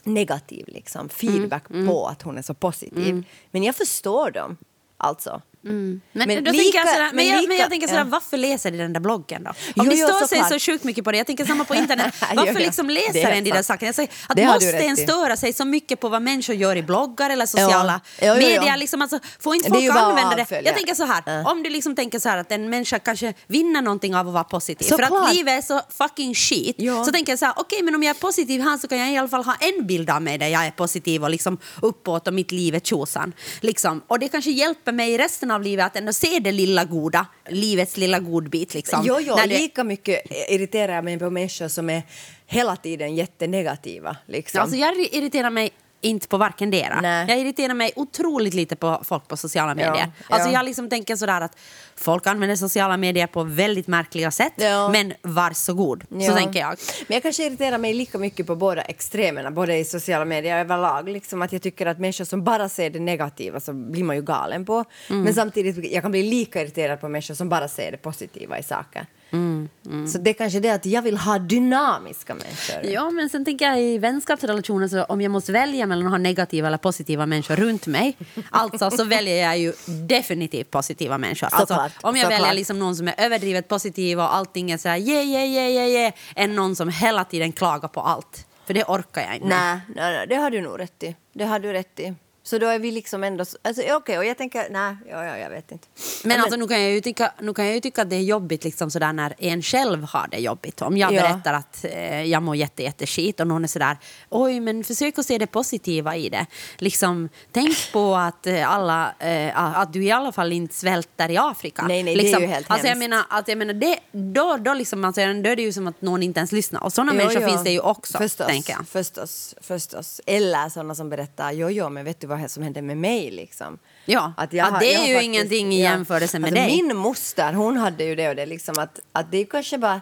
[0.03, 3.23] negativ liksom, feedback Mm, på att hon är så positiv.
[3.51, 4.57] Men jag förstår dem,
[4.97, 5.41] alltså.
[5.71, 7.99] Men, men då lika- tänker jag sådär, men, men jag, men lika- jag tänker sådär,
[7.99, 8.05] ja.
[8.09, 9.49] varför läser de den där bloggen då?
[9.49, 11.75] Om Jo, det jo, står sig så sjukt mycket på det, jag tänker samma på
[11.75, 12.59] internet, varför jo.
[12.59, 13.93] liksom Det läser en de där sakerna?
[13.93, 17.29] Säger, att Det måste en störa sig så mycket på vad människor gör i bloggar
[17.29, 18.77] eller sociala Jo, jo, medier?
[18.77, 20.61] Liksom, alltså, får inte Det folk att använda det?
[20.65, 21.51] Jag tänker så här, Ja.
[21.51, 24.43] om du liksom tänker så här att en människa kanske vinner någonting av att vara
[24.43, 25.27] positiv, för Såklart.
[25.29, 27.03] att livet är så fucking shit, Ja.
[27.05, 29.09] så tänker jag så här, okej men om jag är positiv här så kan jag
[29.11, 32.27] i alla fall ha en bild av mig där jag är positiv och liksom uppåt
[32.27, 33.33] och mitt liv är tjosan.
[33.61, 34.01] Liksom.
[34.07, 37.25] Och det kanske hjälper mig i resten av livet att ändå se det lilla goda,
[37.49, 38.73] livets lilla godbit.
[38.73, 39.03] Liksom.
[39.05, 42.03] Jo, jo, När det- lika mycket irriterar jag mig på människor som är
[42.47, 44.17] hela tiden jättenegativa.
[44.25, 44.61] Liksom.
[44.61, 45.71] Alltså jag irriterar mig
[46.05, 47.01] inte på varken dera.
[47.01, 47.25] Nej.
[47.29, 49.95] Jag irriterar mig otroligt lite på folk på sociala medier.
[49.95, 50.53] Ja, Alltså ja.
[50.53, 51.57] jag liksom tänker sådär att
[51.95, 54.53] folk använder sociala medier på väldigt märkliga sätt.
[54.55, 54.89] Ja.
[54.89, 56.35] Men varsågod, så Ja.
[56.35, 56.75] tänker jag.
[57.07, 60.59] Men jag kanske irriterar mig lika mycket på båda extremerna, både i sociala medier och
[60.61, 61.09] överlag.
[61.09, 64.21] Liksom att jag tycker att människor som bara ser det negativa så blir man ju
[64.21, 64.83] galen på.
[65.09, 65.21] Mm.
[65.23, 68.63] Men samtidigt jag kan bli lika irriterad på människor som bara ser det positiva i
[68.63, 69.05] saker.
[69.35, 72.91] Mm, Så det är kanske det att jag vill ha dynamiska människor.
[72.91, 76.17] Ja, men sen tänker jag i vänskapsrelationer så om jag måste välja mellan att ha
[76.17, 78.17] negativa eller positiva människor runt mig,
[78.49, 79.73] alltså så väljer jag ju
[80.07, 81.47] definitivt positiva människor.
[81.51, 84.89] Alltså, Såklart, om jag väljer liksom någon som är överdrivet positiv och allting är så
[84.89, 88.45] här yeah, yeah, yeah, yeah, yeah, än någon som hela tiden klagar på allt.
[88.65, 89.47] För det orkar jag inte.
[89.47, 91.15] Nej, nej, nej, det har du nog rätt i.
[91.33, 92.13] Det har du rätt i.
[92.47, 93.41] Så då är vi liksom ändå...
[93.61, 94.67] Alltså, Okej, okay, och jag tänker...
[94.69, 95.87] Nej, ja, ja, jag vet inte.
[96.23, 98.63] Men alltså, nu, kan jag ju tycka, nu kan jag tycka att det är jobbigt
[98.63, 100.81] liksom sådär när en själv har det jobbigt.
[100.81, 101.21] Om jag Ja.
[101.21, 103.97] berättar att eh, jag mår jätte, jätte skit och någon är sådär
[104.29, 106.45] oj men försök att se det positiva i det.
[106.77, 111.37] Liksom, tänk på att eh, alla, eh, att du i alla fall inte svälter i
[111.37, 111.81] Afrika.
[111.87, 114.57] Nej, nej, det är liksom, ju helt alltså, jag menar, att jag menar det, då,
[114.57, 116.83] då, liksom, alltså, då är det ju som att någon inte ens lyssnar.
[116.83, 117.47] Och sådana Jo, människor jo.
[117.47, 118.87] finns det ju också, förstås, tänker jag.
[118.87, 120.21] Förstås, förstås.
[120.25, 123.79] Eller sådana som berättar, jo, jo, men vet du vad som hände med mig liksom?
[124.05, 126.83] Ja, jag att det är jag ju faktiskt- ingenting i jämförelse med alltså, dig.
[126.83, 130.01] Min moster, hon hade ju det och det liksom att, att det är kanske bara,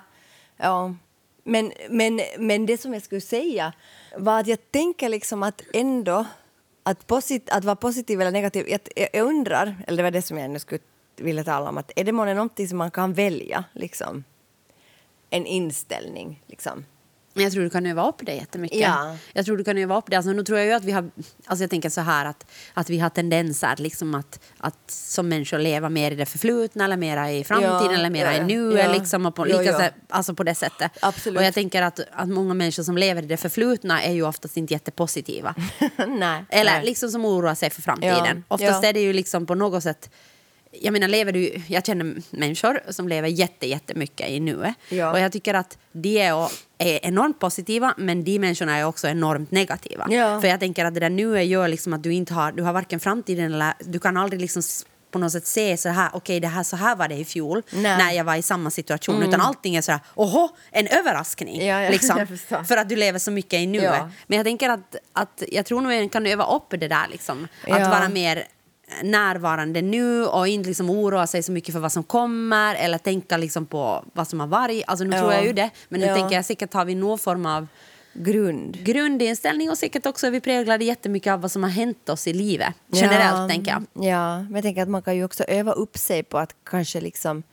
[0.58, 0.96] ja.
[1.44, 3.74] Men, men, men det som jag skulle säga
[4.18, 6.26] var att jag tänker liksom att ändå,
[6.84, 10.38] att, posit, att vara positiv eller negativ, jag, jag, undrar, eller det var det som
[10.38, 10.82] jag nu skulle
[11.18, 14.24] ville tala om att är det månne någonting som man kan välja, liksom?
[15.30, 16.86] En inställning, liksom.
[17.34, 18.80] Jag tror du kan öva upp det jättemycket.
[18.80, 19.16] Ja.
[19.34, 20.16] Jag tror du kan öva upp det.
[20.16, 21.10] Alltså, nu tror jag ju att vi har,
[21.46, 25.60] alltså jag tänker så här att, att vi har tendenser liksom att, att som människor
[25.60, 28.86] leva mer i det förflutna eller mer i framtiden Ja, eller mer ja, i nuet.
[28.86, 28.94] ja.
[28.94, 30.92] Liksom, och på, Jo, lika, alltså på det sättet.
[31.02, 31.40] Absolut.
[31.40, 34.58] Och jag tänker att, att många människor som lever i det förflutna är ju oftast
[34.58, 35.56] inte jättepositiva.
[36.08, 36.46] Nej.
[36.50, 36.86] Eller nej.
[36.86, 38.44] liksom som oroar sig för framtiden.
[38.50, 38.90] Ja, Oftast ja.
[38.90, 40.10] är det ju liksom på något sätt
[40.82, 44.76] jag menar, lever du, jag känner människor som lever jätte, jättemycket i nuet.
[44.90, 45.12] Ja.
[45.12, 49.52] Och jag tycker att de är, är enormt positiva, men de människorna är också enormt
[49.52, 50.08] negativa.
[50.10, 50.42] Ja.
[50.42, 52.74] För jag tänker att det där nuet gör liksom att du inte har, du har
[52.74, 54.62] varken framtiden eller, du kan aldrig liksom
[55.14, 57.62] på något sätt se så här, okej det här, så här var det i fjol
[57.70, 57.86] Nej.
[57.86, 57.98] Mm.
[57.98, 59.24] när jag var i samma situation.
[59.24, 61.66] Utan allting är så här, oho, en överraskning.
[61.66, 63.84] Ja, ja, liksom, för att du lever så mycket i nuet.
[63.84, 64.10] Ja.
[64.28, 67.48] Men jag tänker att, att jag tror nog jag kan öva upp det där liksom.
[67.68, 68.48] Att vara mer
[69.04, 73.38] närvarande nu och inte liksom oroa sig så mycket för vad som kommer eller tänka
[73.38, 74.84] liksom på vad som har varit.
[74.88, 75.22] Alltså nu Ja.
[75.22, 76.16] tror jag ju det, men nu Ja.
[76.16, 77.68] tänker jag säkert har vi någon form av
[78.14, 78.78] Grund.
[78.84, 82.34] grundinställning och säkert också är vi präglade jättemycket av vad som har hänt oss i
[82.34, 82.74] livet.
[82.88, 84.06] Generellt ja, tänker jag.
[84.06, 87.02] Ja, men jag tänker att man kan ju också öva upp sig på att kanske
[87.02, 87.44] liksom...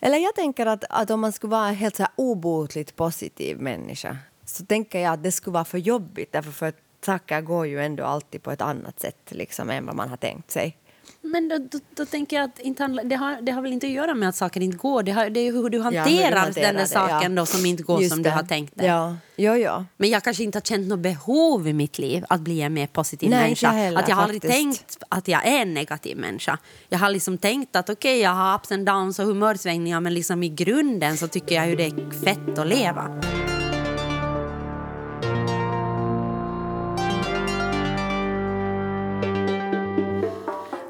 [0.00, 3.58] Eller jag tänker att, att om man skulle vara en helt så här obotligt positiv
[3.60, 7.66] människa så tänker jag att det skulle vara för jobbigt därför för att saker går
[7.66, 10.78] ju ändå alltid på ett annat sätt liksom, än vad man har tänkt sig.
[11.24, 13.86] Men då, då, då tänker jag att inte handla, det, har, det har väl inte
[13.86, 15.02] att göra med att saker inte går.
[15.02, 17.42] Det, har, det är hur du hur du hanterar, hanterar den där det, saken ja.
[17.42, 18.28] då som inte går Just som det.
[18.30, 18.86] du har tänkt dig.
[18.86, 19.84] Ja, ja, ja.
[19.96, 22.86] Men jag kanske inte har känt något behov i mitt liv att bli en mer
[22.86, 23.70] positiv Nej, människa.
[23.70, 26.58] heller, att jag har aldrig tänkt att jag är en negativ människa.
[26.88, 30.42] Jag har liksom tänkt att okej, jag har ups and downs och humörsvängningar men liksom
[30.42, 33.20] i grunden så tycker jag ju det är fett att leva.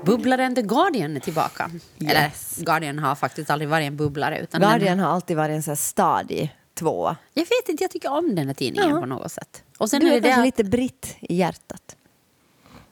[0.04, 1.70] Bubblaren The Guardian är tillbaka.
[2.00, 2.30] Eller
[2.64, 4.38] Guardian har faktiskt aldrig varit en bubblare.
[4.38, 7.16] Utan Guardian har alltid varit en så här stadig tvåa.
[7.34, 9.00] jag vet inte, jag tycker om den här tidningen Ja.
[9.00, 9.62] på något sätt.
[9.78, 11.96] Och sen Du är det det kanske att- lite britt i hjärtat.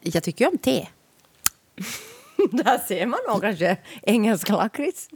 [0.01, 0.89] Jag tycker ju om te.
[2.53, 5.09] Där ser man nog kanske engelska lakrits.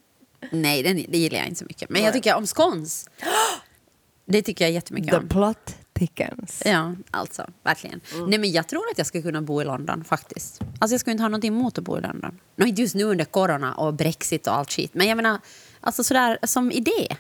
[0.51, 1.91] Nej, den, det gillar jag inte så mycket.
[1.91, 3.09] Men jag tycker om scones.
[4.29, 5.29] Det tycker jag jättemycket The om.
[5.29, 6.63] plot thickens.
[6.65, 7.47] Ja, alltså.
[7.63, 8.01] Verkligen.
[8.29, 10.61] Nej, men jag tror att jag skulle kunna bo i London faktiskt.
[10.79, 12.39] Alltså jag skulle inte ha någonting emot att bo i London.
[12.57, 14.95] No, inte just nu under corona och brexit och allt skit.
[14.95, 15.39] Men jag menar,
[15.81, 17.17] alltså sådär som idé.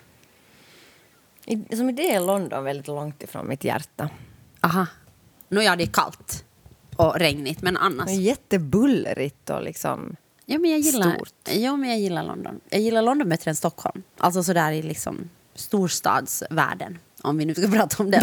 [1.46, 4.08] I- Som idé är London väldigt långt ifrån mitt hjärta.
[4.60, 4.86] Aha.
[5.48, 6.44] Nå ja, det är kallt
[6.96, 8.06] och regnigt, men annars.
[8.06, 10.16] Det är jättebullrigt och liksom...
[10.46, 11.32] Ja, men jag gillar, Stort.
[11.56, 12.60] ja, men jag gillar London.
[12.68, 14.02] Jag gillar London bättre än Stockholm.
[14.18, 16.98] Alltså sådär i liksom storstadsvärlden.
[17.26, 18.22] Om vi nu ska prata om den.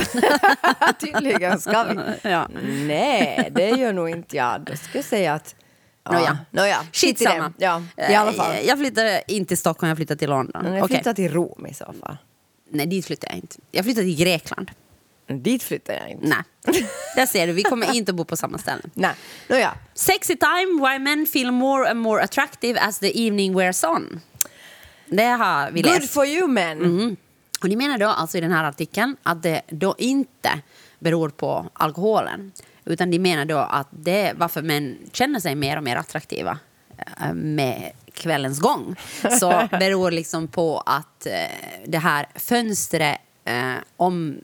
[1.00, 2.30] Tydligen ska vi.
[2.30, 2.48] Ja.
[2.88, 4.62] Nej, det gör nog inte jag.
[4.62, 5.56] Då skulle jag säga att...
[6.12, 6.38] Nåja.
[6.52, 7.54] Nåja, Skitsamma.
[7.58, 8.52] Ja, i alla fall.
[8.52, 10.64] Eh, Jag flyttade inte till Stockholm, jag flyttade till London.
[10.64, 10.96] Men jag Okej.
[10.98, 12.18] flyttar till Rom i så fall.
[12.72, 13.56] Nej, dit flyttade jag inte.
[13.72, 14.72] Jag flyttade till Grekland.
[15.28, 16.28] Dit flyttar jag inte.
[16.28, 16.88] Nej.
[17.16, 18.82] Där ser du, vi kommer inte att bo på samma ställe.
[18.94, 19.12] Nej.
[19.50, 19.74] Nåja.
[19.94, 24.20] Sexy time, why men feel more and more attractive as the evening wears on.
[25.06, 26.14] Det har vi Good läst.
[26.14, 26.78] for you men.
[26.78, 27.16] Mm.
[27.64, 30.62] Och ni menar då alltså i den här artikeln att det då inte
[31.00, 32.52] beror på alkoholen.
[32.86, 36.60] Utan de menar då att det är varför män känner sig mer och mer attraktiva
[36.98, 38.96] eh, med kvällens gång.
[39.40, 41.34] Så beror liksom på att eh,
[41.86, 44.38] det här fönstret eh, om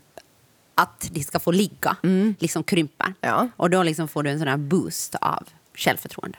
[0.75, 1.95] att de ska få ligga
[2.39, 3.13] liksom krymper.
[3.21, 3.49] Ja.
[3.55, 6.37] Och då liksom får du en sån boost av självförtroende.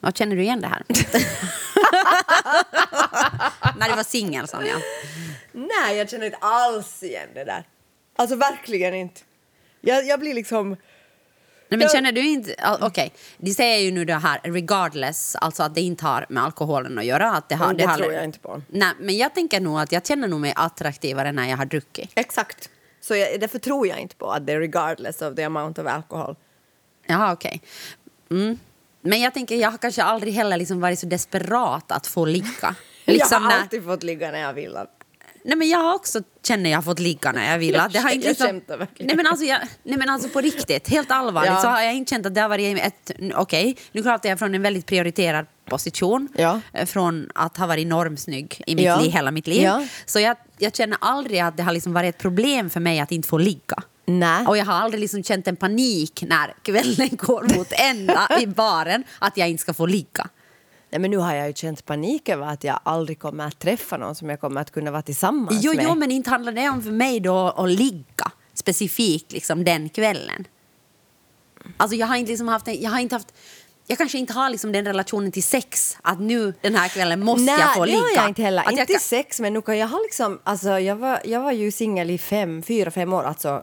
[0.00, 0.84] Vad känner du igen det här?
[3.76, 4.76] När du var singel, Sonja.
[5.52, 7.64] Nej, jag känner inte alls igen det där.
[8.16, 9.20] Alltså verkligen inte.
[9.80, 10.76] Jag, jag blir liksom...
[11.68, 12.54] Nej, men känner du inte...
[12.80, 16.98] Okej, de säger ju nu det här regardless, alltså att det inte har med alkoholen
[16.98, 17.30] att göra.
[17.30, 18.62] Att det har, det har, tror jag inte på.
[18.68, 22.10] Nej, men jag tänker nog att jag känner nog mig attraktivare när jag har druckit.
[22.14, 22.70] Exakt.
[23.00, 25.86] Så jag, därför tror jag inte på att det är regardless of the amount of
[25.86, 26.36] alcohol.
[27.06, 27.62] Jaha, okej.
[28.30, 28.58] Mm.
[29.02, 32.74] Men jag tänker, jag har kanske aldrig heller liksom varit så desperat att få ligga.
[33.04, 34.78] Liksom jag har när, alltid fått ligga när jag vill.
[35.44, 37.74] Nej, men jag har också känner jag har fått ligga när jag vill.
[37.74, 39.06] Jag Det har inte jag liksom, skämtar verkligen.
[39.06, 41.62] nej, men alltså jag, nej men alltså på riktigt, helt allvarligt Ja.
[41.62, 43.10] så har jag inte känt att det har varit ett...
[43.34, 46.28] Okej, nu pratar jag från en väldigt prioriterad position.
[46.36, 46.60] Ja.
[46.72, 49.00] eh, Från att ha varit normsnygg i mitt Ja.
[49.00, 49.68] liv, hela mitt liv.
[50.06, 53.12] Så jag, jag känner aldrig att det har liksom varit ett problem för mig att
[53.12, 53.82] inte få ligga.
[54.18, 54.46] Nej.
[54.46, 59.04] Och jag har aldrig liksom känt en panik när kvällen går mot ända i baren
[59.18, 60.28] att jag inte ska få ligga.
[60.90, 63.96] Nej, men nu har jag ju känt panik över att jag aldrig kommer att träffa
[63.96, 65.84] någon som jag kommer att kunna vara tillsammans Jo, med.
[65.88, 70.46] jo, men inte handlar det om för mig då att ligga specifikt liksom den kvällen.
[71.76, 73.32] Alltså jag har inte liksom haft en, jag har inte haft
[73.86, 77.42] jag kanske inte har liksom den relationen till sex, att nu den här kvällen måste
[77.44, 78.00] Nej, jag få det ligga.
[78.00, 78.62] har jag inte heller.
[78.62, 80.40] Att inte till kan- sex, men nu kan jag ha liksom...
[80.44, 83.22] Alltså, jag, var, jag var ju singel i fem, fyra, fem år.
[83.22, 83.62] Alltså,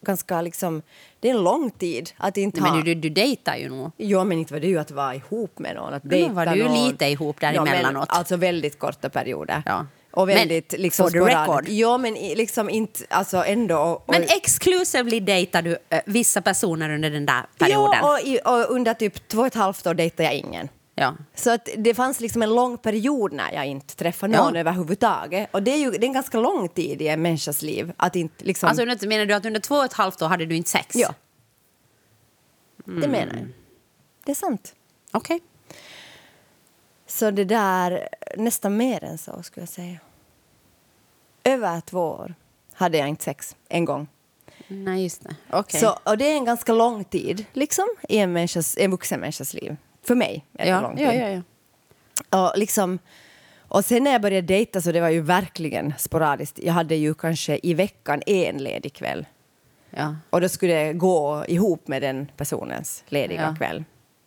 [0.00, 0.82] ganska liksom...
[1.20, 2.74] Det är en lång tid att inte ha...
[2.74, 3.90] men du, du, dejtar ju nog.
[3.96, 5.94] Jo, men inte var det ju att vara ihop med någon.
[5.94, 6.86] Att Men dejta var du någon.
[6.88, 8.08] lite ihop där Ja, men emellanåt.
[8.08, 9.62] Alltså väldigt korta perioder.
[9.66, 9.86] Ja.
[10.12, 11.48] Och Men väldigt liksom for the sporadiskt.
[11.48, 11.64] record.
[11.68, 13.04] Jo, men liksom inte...
[13.08, 13.78] Alltså ändå...
[13.78, 17.98] Och, Men exclusively dejtar du eh, vissa personer under den där perioden.
[18.02, 20.68] Ja, och, och under typ två och ett halvt år dejtade jag ingen.
[21.00, 21.14] Ja.
[21.34, 24.60] Så att det fanns liksom en lång period när jag inte träffade någon Ja.
[24.60, 25.48] överhuvudtaget.
[25.52, 27.92] Och det är ju det är en ganska lång tid i en människas liv.
[27.96, 28.68] Att inte liksom...
[28.68, 30.96] Alltså, under- menar du att under två och ett halvt år hade du inte sex?
[30.96, 31.14] ja.
[32.84, 33.10] Det Mm.
[33.10, 33.48] menar jag.
[34.24, 34.74] Det är sant.
[35.12, 35.40] Okej.
[37.06, 39.98] Så det där, nästan mer än så skulle jag säga.
[41.44, 42.34] Över två år
[42.72, 44.08] hade jag inte sex en gång.
[44.68, 45.36] Nej, just det.
[45.50, 45.80] Okej.
[45.80, 49.54] Så, och det är en ganska lång tid liksom, i en, människas, en vuxen människas
[49.54, 49.76] liv.
[50.02, 51.06] För mig är det Ja, lång tid.
[51.06, 51.42] ja, ja, ja.
[52.50, 52.98] Och, liksom,
[53.58, 56.58] och sen när jag började dejta så det var ju verkligen sporadiskt.
[56.62, 59.26] Jag hade ju kanske i veckan en ledig kväll.
[59.90, 60.16] ja.
[60.30, 63.84] Och då skulle det gå ihop med den personens lediga kväll.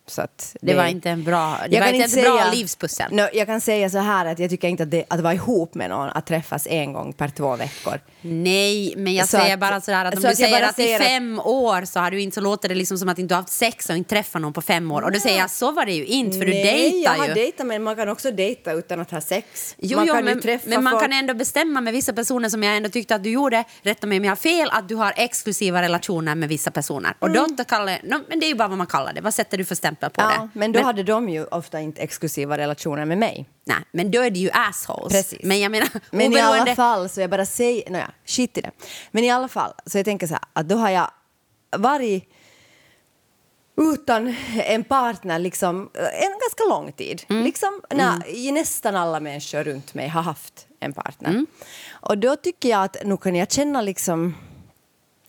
[0.07, 3.11] Så att Det var inte en bra, det var inte ett bra livspussel.
[3.11, 5.75] No, jag kan säga så här att jag tycker inte att det att vara ihop
[5.75, 7.99] med någon, att träffas en gång per två veckor.
[8.21, 10.79] Nej, men jag Så säger att- bara sådär att om så du att säger att
[10.79, 13.15] i säger att- fem år så har du inte så låter det liksom som att
[13.15, 15.01] du inte har haft sex och inte träffat någon på fem år.
[15.01, 17.27] Och då säger jag så var det ju inte för du Nej, dejtar jag har
[17.27, 17.33] ju.
[17.33, 19.75] dejtat men man kan också dejta utan att ha sex.
[19.77, 21.03] Jo, man jo, kan ju men, träffa men man folk.
[21.03, 24.17] kan ändå bestämma med vissa personer som jag ändå tyckte att du gjorde, rätta mig
[24.17, 27.13] om jag har fel, att du har exklusiva relationer med vissa personer.
[27.19, 27.55] Och Mm.
[27.55, 29.21] då kallar, no, men det är ju bara vad man kallar det.
[29.21, 30.59] Vad sätter du för stämpel på Ja, det?
[30.59, 33.45] men då hade de ju ofta inte exklusiva relationer med mig.
[33.65, 35.13] Nej, men då är det ju assholes.
[35.13, 35.39] Precis.
[35.43, 38.71] Men jag menar, Men i alla fall så jag bara säger, nåja, skit i det.
[39.11, 41.11] Men i alla fall, så jag tänker så här, att då har jag
[41.77, 42.29] varit
[43.77, 47.23] utan en partner liksom en ganska lång tid.
[47.29, 47.43] Mm.
[47.43, 51.29] Liksom, när, i nästan alla människor runt mig har haft en partner.
[51.29, 51.45] Mm.
[51.91, 54.35] Och då tycker jag att nu kan jag känna liksom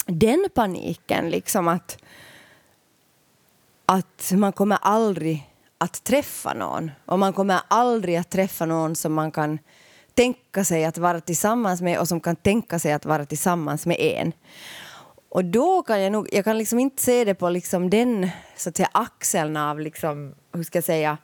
[0.07, 1.99] den paniken, liksom att,
[3.87, 6.91] att man kommer aldrig att träffa någon.
[7.07, 9.59] Och man kommer aldrig att träffa någon som man kan
[10.15, 13.97] tänka sig att vara tillsammans med och som kan tänka sig att vara tillsammans med
[14.01, 14.33] en.
[15.29, 18.69] Och då kan jag nog, jag kan liksom inte se det på liksom den så
[18.69, 21.19] att säga axeln av liksom, hur ska jag säga,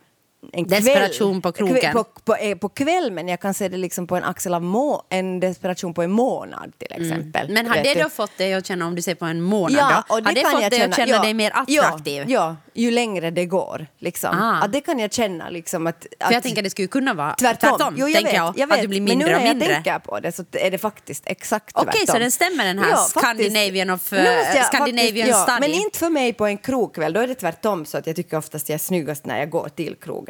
[0.52, 1.92] en kväll- Desperation på kroken.
[1.92, 4.62] På, på, eh, på kväll, men jag kan se det liksom på en axel av
[4.62, 7.42] må, en desperation på en månad till exempel.
[7.50, 7.54] Mm.
[7.54, 8.02] Men har det du?
[8.02, 10.28] då fått dig att känna, om du ser på en månad Ja, då, och det
[10.28, 12.24] har det kan fått jag dig att känna ja, dig mer attraktiv?
[12.28, 13.86] Ja, ja, ju längre det går.
[13.98, 14.38] Liksom.
[14.40, 14.60] Ah.
[14.64, 15.48] Att det kan jag känna.
[15.50, 17.94] Liksom, att, För jag tänker det skulle kunna vara Tvärtom.
[17.96, 18.76] jo, jag tänker vet, jag, jag vet.
[18.76, 19.74] att du blir Men mindre nu och när jag mindre.
[19.74, 22.06] tänker på det så är det faktiskt exakt Okej, tvärtom.
[22.14, 23.10] så den stämmer den här faktiskt.
[23.18, 24.18] Scandinavian of, Nu
[24.54, 25.60] jag Scandinavian faktiskt- ja, study.
[25.60, 28.36] Men inte för mig på en krogkväll, då är det tvärtom så att jag tycker
[28.38, 30.29] oftast jag är snyggast när jag går till krogen.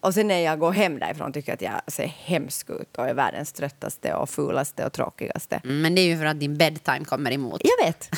[0.00, 3.08] Och sen när jag går hem därifrån tycker jag att jag ser hemsk ut och
[3.08, 5.60] är världens tröttaste och fulaste och tråkigaste.
[5.64, 7.60] Mm, Men det är ju för att din bedtime kommer emot.
[7.64, 8.08] Jag vet.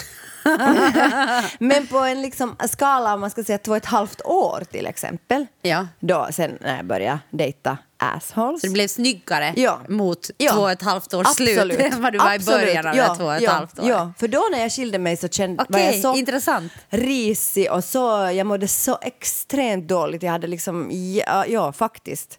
[1.58, 4.86] Men på en liksom skala om man ska säga två och ett halvt år till
[4.86, 5.46] exempel.
[5.62, 5.86] Ja.
[6.00, 8.60] Då sen när jag började dejta assholes.
[8.60, 9.80] Så du blev snyggare Ja.
[9.88, 10.52] mot Ja.
[10.52, 12.60] två och ett halvt års slut än vad du var i Absolut.
[12.60, 13.88] början av ja, det två och ett ja, halvt år.
[13.88, 16.72] Ja, för då när jag skilde mig så kände, var jag så intressant.
[16.88, 20.22] risig och så, jag mådde så extremt dåligt.
[20.22, 22.38] Jag hade liksom, ja, ja faktiskt.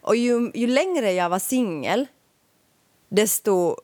[0.00, 2.06] Och ju, ju längre jag var singel,
[3.10, 3.76] desto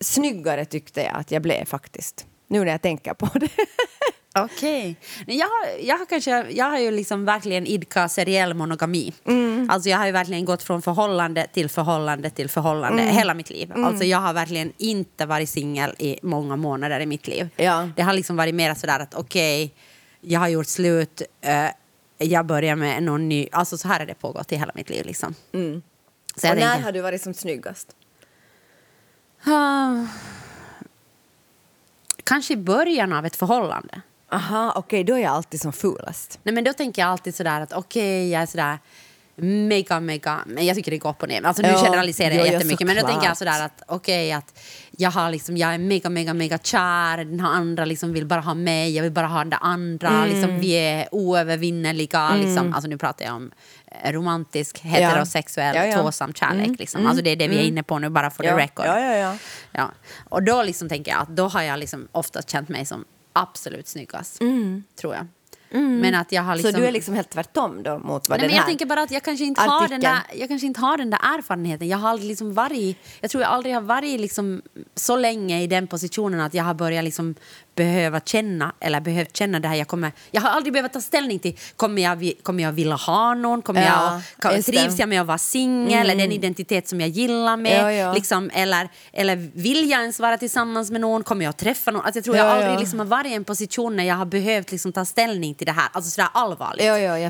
[0.00, 2.26] snyggare tyckte jag att jag blev faktiskt.
[2.48, 3.48] Nu när jag tänker på det.
[4.38, 4.96] Okej.
[5.26, 9.12] Nej, Jag, har, jag, har kanske, jag har ju liksom verkligen idkat seriell monogami.
[9.26, 9.70] Mm.
[9.70, 13.14] Alltså jag har ju verkligen gått från förhållande till förhållande till förhållande Mm.
[13.16, 13.72] hela mitt liv.
[13.76, 17.48] Alltså jag har verkligen inte varit singel i många månader i mitt liv.
[17.56, 17.88] Ja.
[17.96, 19.74] Det har liksom varit mer sådär att okej,
[20.20, 21.66] jag har gjort slut, eh,
[22.18, 23.48] jag börjar med någon ny.
[23.52, 25.34] Alltså så här har det pågått i hela mitt liv liksom.
[25.50, 25.82] Så Mm.
[26.36, 27.96] och jag när tänker, har du varit som snyggast?
[29.46, 30.06] ah,
[32.24, 34.00] kanske i början av ett förhållande.
[34.32, 36.38] Aha, okej, då är jag alltid som fulast.
[36.42, 38.78] Nej, men då tänker jag alltid sådär att okej, jag är sådär
[39.36, 41.42] mega, mega, men jag tycker det går upp och ner.
[41.46, 44.32] Alltså nu Ja, generaliserar jag ja, ja, jättemycket, men då tänker jag sådär att okej,
[44.32, 44.60] att
[44.90, 48.40] jag har liksom, jag är mega, mega, mega kär, den här andra liksom vill bara
[48.40, 50.28] ha mig, jag vill bara ha den där andra, Mm.
[50.28, 52.74] liksom, vi är oövervinneliga, liksom.
[52.74, 53.50] alltså nu pratar jag om
[54.02, 56.02] eh, romantisk, heterosexuell, Ja, ja.
[56.02, 56.78] tvåsam kärlek.
[56.78, 57.06] Liksom.
[57.06, 58.56] Alltså det är det vi är inne på nu, bara för Ja.
[58.56, 58.86] the record.
[58.86, 59.36] Ja, ja, ja.
[59.72, 59.90] Ja.
[60.28, 63.04] Och då liksom tänker jag att då har jag liksom oftast känt mig som
[63.34, 64.84] absolut snyggast, Mm.
[64.96, 65.26] tror jag.
[65.80, 66.72] Men att jag har liksom...
[66.72, 68.86] Så du är liksom helt tvärtom då mot vad Nej, den men jag här tänker
[68.86, 71.88] bara att jag kanske inte har den där, jag kanske inte har den där erfarenheten.
[71.88, 74.62] Jag har aldrig liksom varit, jag tror jag aldrig har varit liksom
[74.94, 77.34] så länge i den positionen att jag har börjat liksom
[77.74, 79.76] behöva känna eller behövt känna det här.
[79.76, 83.34] Jag, kommer, jag har aldrig behövt ta ställning till kommer jag, kommer jag vilja ha
[83.34, 84.72] någon, kommer Ja, jag, just det.
[84.78, 84.84] Mm.
[84.86, 87.82] trivs jag med att vara singel, är det en identitet som jag gillar med?
[87.84, 88.12] Ja, ja.
[88.12, 92.04] Liksom, eller, eller vill jag ens vara tillsammans med någon, kommer jag träffa någon?
[92.04, 94.24] Alltså, jag tror Ja, jag aldrig liksom har varit i en position när jag har
[94.26, 96.84] behövt liksom ta ställning till det här, alltså sådär allvarligt.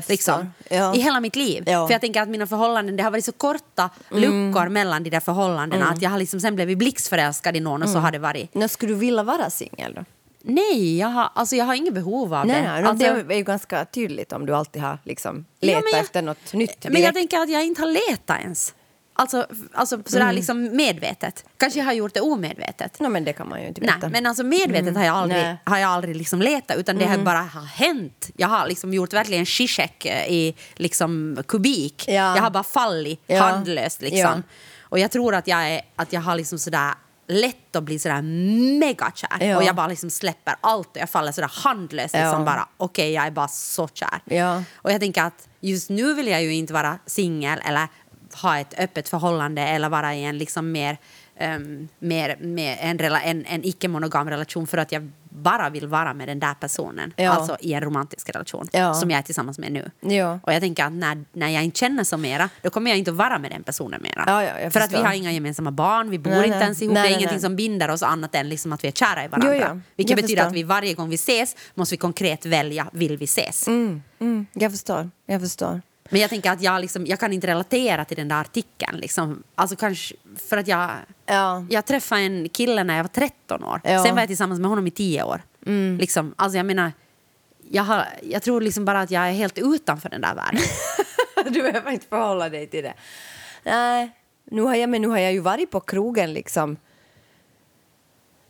[0.09, 0.51] Liksom.
[0.95, 1.63] I hela mitt liv.
[1.67, 1.87] Mm.
[1.87, 5.19] För jag tänker att mina förhållanden, det har varit så korta luckor mellan de där
[5.19, 8.03] förhållandena att jag har liksom sen blivit blixtförälskad i någon och så Mm.
[8.03, 8.53] har det varit.
[8.55, 10.05] När skulle du vilja vara singel då?
[10.47, 12.71] Nej, jag har, alltså jag har inget behov av Nej, det.
[12.71, 15.91] nej, alltså, det är ju ganska tydligt om du alltid har liksom Ja, letat men
[15.93, 16.85] jag- efter något nytt.
[16.89, 18.73] Men jag tänker att jag inte har letat ens.
[19.17, 20.35] Alltså, alltså sådär Mm.
[20.35, 21.45] liksom medvetet.
[21.57, 22.99] Kanske jag har gjort det omedvetet.
[22.99, 24.09] No, men det kan man ju inte Nej, veta.
[24.09, 25.57] men alltså medvetet har jag aldrig, Nej.
[25.63, 28.29] har jag aldrig liksom letat utan det har bara har hänt.
[28.37, 32.03] Jag har liksom gjort verkligen zizek eh, i liksom kubik.
[32.07, 32.13] Ja.
[32.13, 33.41] Jag har bara fallit Ja.
[33.41, 34.19] handlöst liksom.
[34.19, 34.41] Ja.
[34.81, 36.93] Och jag tror att jag, är, att jag har liksom sådär
[37.27, 38.21] lätt att bli sådär
[38.79, 39.47] megakär.
[39.47, 39.57] Ja.
[39.57, 42.21] Och jag bara liksom släpper allt och jag faller sådär handlöst Ja.
[42.23, 44.19] liksom bara okej jag är bara så kär.
[44.25, 44.63] Ja.
[44.75, 47.87] Och jag tänker att just nu vill jag ju inte vara singel eller
[48.41, 50.97] ha ett öppet förhållande eller vara i en liksom mer,
[51.41, 56.27] um, mer, mer en, en, en icke-monogam relation för att jag bara vill vara med
[56.27, 57.13] den där personen.
[57.15, 57.31] Ja.
[57.31, 58.93] Alltså i en romantisk relation Ja.
[58.93, 59.91] som jag är tillsammans med nu.
[60.15, 60.39] Ja.
[60.43, 63.11] Och jag tänker att när, när jag inte känner så mera, då kommer jag inte
[63.11, 64.71] att vara med den personen mera.
[64.71, 66.63] För att vi har inga gemensamma barn, vi bor Nej, inte nej.
[66.63, 68.87] ens ihop, Nej, det är nej, ingenting som binder oss annat än liksom att vi
[68.87, 69.55] är kära i varandra.
[69.73, 69.81] Jo.
[69.95, 70.47] Vilket Jag betyder förstår.
[70.47, 73.67] att vi varje gång vi ses måste vi konkret välja, vill vi ses?
[73.67, 75.09] Mm, mm, jag förstår.
[75.25, 75.81] Jag förstår.
[76.09, 78.97] Men jag tänker att jag, liksom, jag kan inte relatera till den där artikeln.
[78.97, 79.43] Liksom.
[79.55, 80.15] Alltså kanske
[80.49, 80.89] för att jag,
[81.25, 81.65] Ja.
[81.69, 83.81] jag träffade en kille när jag var 13 år.
[83.83, 84.03] Ja.
[84.03, 85.41] Sen var jag tillsammans med honom i 10 år.
[85.99, 86.91] Liksom, alltså jag menar,
[87.69, 90.61] jag, har, jag tror liksom bara att jag är helt utanför den där världen.
[91.53, 92.93] du behöver inte förhålla dig till det.
[93.63, 94.11] Nej,
[94.51, 96.77] nu har jag, men nu har jag ju varit på krogen liksom.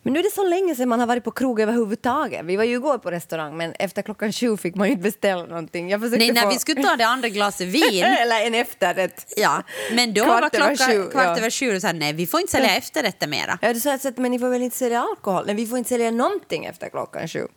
[0.06, 2.46] Men nu är det så länge sedan man har varit på krog överhuvudtaget.
[2.46, 5.46] Vi var ju igår på restaurang men efter klockan sju fick man ju inte beställa
[5.46, 5.89] någonting.
[5.89, 6.50] Jag Nej, när få...
[6.50, 9.34] vi skulle ta det andra glaset vin Eller en efterrätt.
[9.38, 11.38] Ja, men då Kvart var klockan sju, kvart ja.
[11.38, 13.60] över sju och sa nej, vi får inte sälja efterrätter mera.
[13.62, 15.44] Ja, du sa att men ni får väl inte sälja alkohol?
[15.46, 17.48] Nej, vi får inte sälja någonting efter klockan sju.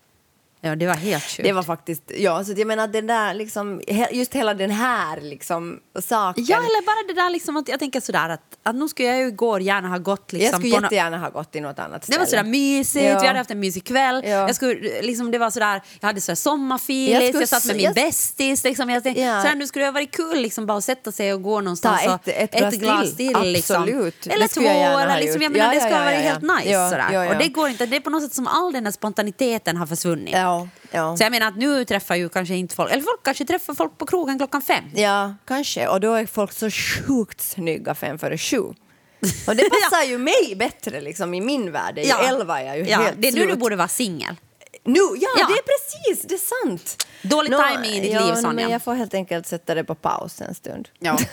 [0.60, 1.42] Ja, det var helt sjukt.
[1.42, 3.80] Det var faktiskt, ja, så jag menar den där liksom,
[4.12, 6.44] just hela den här liksom saken.
[6.48, 9.18] Ja, eller bara det där liksom att jag tänker sådär att, att nu skulle jag
[9.18, 12.00] ju igår gärna ha gått liksom jag skulle på jättegärna ha gått till något annat
[12.00, 12.18] Det ställe.
[12.18, 13.20] var sådär mysigt, Ja.
[13.20, 14.22] vi hade haft en mysig kväll.
[14.24, 14.30] Ja.
[14.30, 17.76] Jag, skulle, liksom, det var sådär, jag hade sådär Jag sommarfilis, skulle jag, satt med
[17.76, 18.64] min jag- bästis.
[18.64, 18.90] Liksom.
[18.90, 19.42] Jag tänkte, Ja.
[19.42, 22.02] såhär, nu skulle det ha varit kul liksom, bara att sätta sig och gå någonstans
[22.04, 23.38] Ta och ett- ett glas till.
[23.42, 23.76] liksom.
[23.82, 24.26] Absolut.
[24.26, 26.30] Eller Det två, jag eller liksom, jag menar, Ja, det ja, skulle ha varit ja,
[26.30, 26.54] helt ja.
[26.56, 26.70] nice.
[26.70, 27.06] Ja, sådär.
[27.12, 27.30] ja, ja.
[27.32, 29.86] Och det går inte, det är på något sätt som all den här spontaniteten har
[29.86, 30.34] försvunnit.
[30.48, 31.16] Ja, ja.
[31.16, 33.98] Så jag menar att nu träffar ju kanske inte folk, eller folk kanske träffar folk
[33.98, 34.84] på krogen klockan fem.
[34.94, 35.88] Ja, kanske.
[35.88, 38.58] Och då är folk så sjukt snygga fem före sju.
[38.58, 41.98] Och det passar ju mig bättre liksom i min värld.
[41.98, 44.36] Är ju elva, jag är ju ja, helt Det är nu du borde vara singel.
[44.84, 45.46] Nu, ja, Ja.
[45.48, 47.06] det är precis, det är sant.
[47.22, 48.52] Dålig timing i ditt ja, liv, no, Sonja.
[48.52, 50.88] Men jag får helt enkelt sätta det på paus en stund.
[50.98, 51.18] Ja.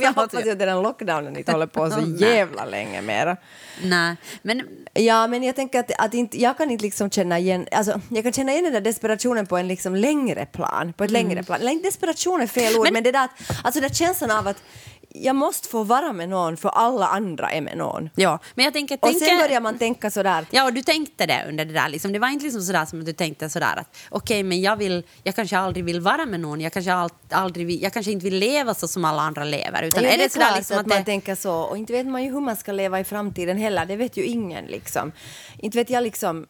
[0.00, 3.36] Jag hoppas ju att den lockdownen inte håller på så jävla länge mera.
[3.82, 4.62] Nej, men
[4.94, 8.22] Ja, men jag tänker att, att inte, jag kan inte liksom känna igen, alltså, jag
[8.24, 11.60] kan känna igen den där desperationen på en liksom längre plan, på ett längre plan.
[11.60, 12.92] Eller inte desperation är fel ord, men, Mm.
[12.92, 14.62] Men- det där, att- alltså den känslan av att
[15.14, 18.10] jag måste få vara med någon för alla andra är med någon.
[18.14, 18.94] Ja, men jag tänker...
[18.94, 21.88] Och tänker sen börjar man tänka sådär, Ja, och du tänkte det under det där.
[21.88, 22.12] Liksom.
[22.12, 25.02] Det var inte liksom sådär som att du tänkte sådär att okej, men jag, vill,
[25.22, 26.60] jag kanske aldrig vill vara med någon.
[26.60, 29.82] Jag kanske, all, aldrig vill, jag kanske inte vill leva så som alla andra lever.
[29.82, 31.54] Utan Ja, är det, sådär klart liksom att, att man det, tänker så.
[31.54, 33.86] Och inte vet man ju hur man ska leva i framtiden heller.
[33.86, 35.12] Det vet ju ingen liksom.
[35.58, 36.46] Inte vet jag liksom.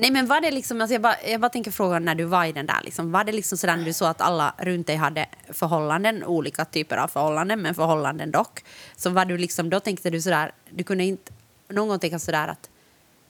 [0.00, 0.80] Nej, men var det liksom...
[0.80, 2.80] Alltså jag, bara, jag bara tänker fråga när du var i den där.
[2.84, 6.64] Liksom, var det liksom sådär när du såg att alla runt dig hade förhållanden, olika
[6.64, 8.64] typer av förhållanden, men förhållanden dock.
[8.96, 11.32] Så var du liksom, då tänkte du sådär, du kunde inte
[11.68, 12.70] någon gång tänka sådär att,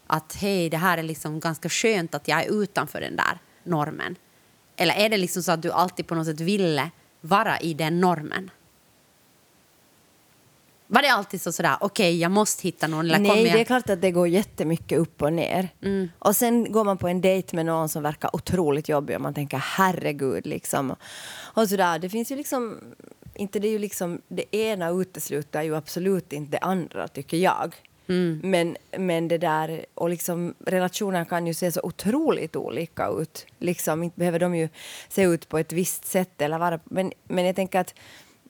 [0.06, 4.16] att hej, det här är liksom ganska skönt att jag är utanför den där normen.
[4.76, 8.00] Eller är det liksom så att du alltid på något sätt ville vara i den
[8.00, 8.50] normen?
[10.90, 13.06] Var det alltid så sådär, okej, jag måste hitta någon?
[13.06, 15.68] Eller Nej, det är klart att det går jättemycket upp och ner.
[15.82, 16.08] Mm.
[16.18, 19.34] Och sen går man på en dejt med någon som verkar otroligt jobbig och man
[19.34, 20.94] tänker herregud liksom.
[21.30, 22.78] Och sådär, det finns ju liksom
[23.34, 27.74] inte det är ju liksom det ena utesluter ju absolut inte det andra tycker jag.
[28.08, 28.40] Mm.
[28.44, 33.46] Men, men det där, och liksom relationer kan ju se så otroligt olika ut.
[33.58, 34.68] Liksom, inte behöver de ju
[35.08, 37.94] se ut på ett visst sätt eller vara, men, men jag tänker att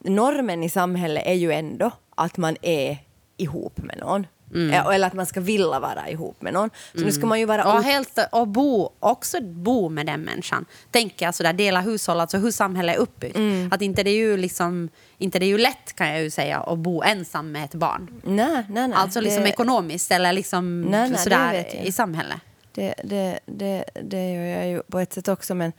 [0.05, 2.99] normen i samhället är ju ändå att man är
[3.37, 4.27] ihop med någon.
[4.73, 6.71] Ja, Eller att man ska vilja vara ihop med någon.
[6.95, 7.73] Så nu ska man ju vara...
[7.75, 10.65] Och, helt, och bo, också bo med den människan.
[10.91, 13.37] Tänker jag sådär, dela hushåll, alltså hur samhället är uppbyggt.
[13.37, 13.73] Mm.
[13.73, 14.89] Att inte det är ju liksom,
[15.19, 18.21] inte det är ju lätt kan jag ju säga att bo ensam med ett barn.
[18.25, 18.93] Nej, nej, nej.
[18.95, 22.39] alltså liksom det, ekonomiskt eller liksom Nej, nej, sådär i samhället.
[22.75, 25.55] det, det, det, det gör jag ju på ett sätt också.
[25.55, 25.73] Men,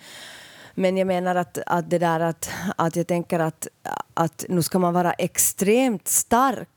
[0.79, 3.67] men jag menar att, att det där att, att jag tänker att,
[4.13, 6.69] att nu ska man vara extremt stark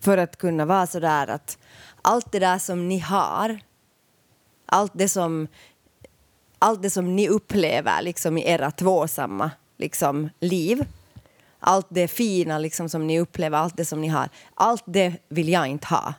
[0.00, 1.58] för att kunna vara så där att
[2.02, 3.58] allt det där som ni har,
[4.66, 5.48] allt det som,
[6.58, 10.84] allt det som ni upplever liksom i era tvåsamma liksom, liv,
[11.60, 15.48] allt det fina liksom, som ni upplever, allt det som ni har, allt det vill
[15.48, 16.14] jag inte ha.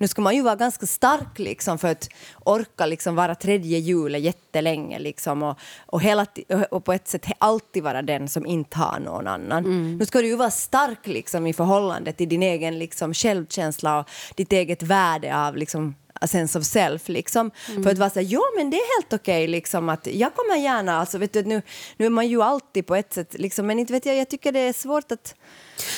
[0.00, 2.08] Nu ska man ju vara ganska stark liksom, för att
[2.44, 6.26] orka liksom, vara tredje hjulet jättelänge liksom, och, och, hela,
[6.70, 9.96] och på ett sätt alltid vara den som inte har någon annan.
[9.98, 14.08] Nu ska du ju vara stark liksom, i förhållande till din egen liksom, självkänsla och
[14.34, 17.08] ditt eget värde av liksom, a sense of self.
[17.08, 17.50] Liksom.
[17.82, 20.56] För att vara så här, jo men det är helt okej liksom att jag kommer
[20.56, 21.62] gärna, alltså vet du, nu,
[21.96, 24.52] nu är man ju alltid på ett sätt, liksom, men inte vet jag, jag tycker
[24.52, 25.34] det är svårt att...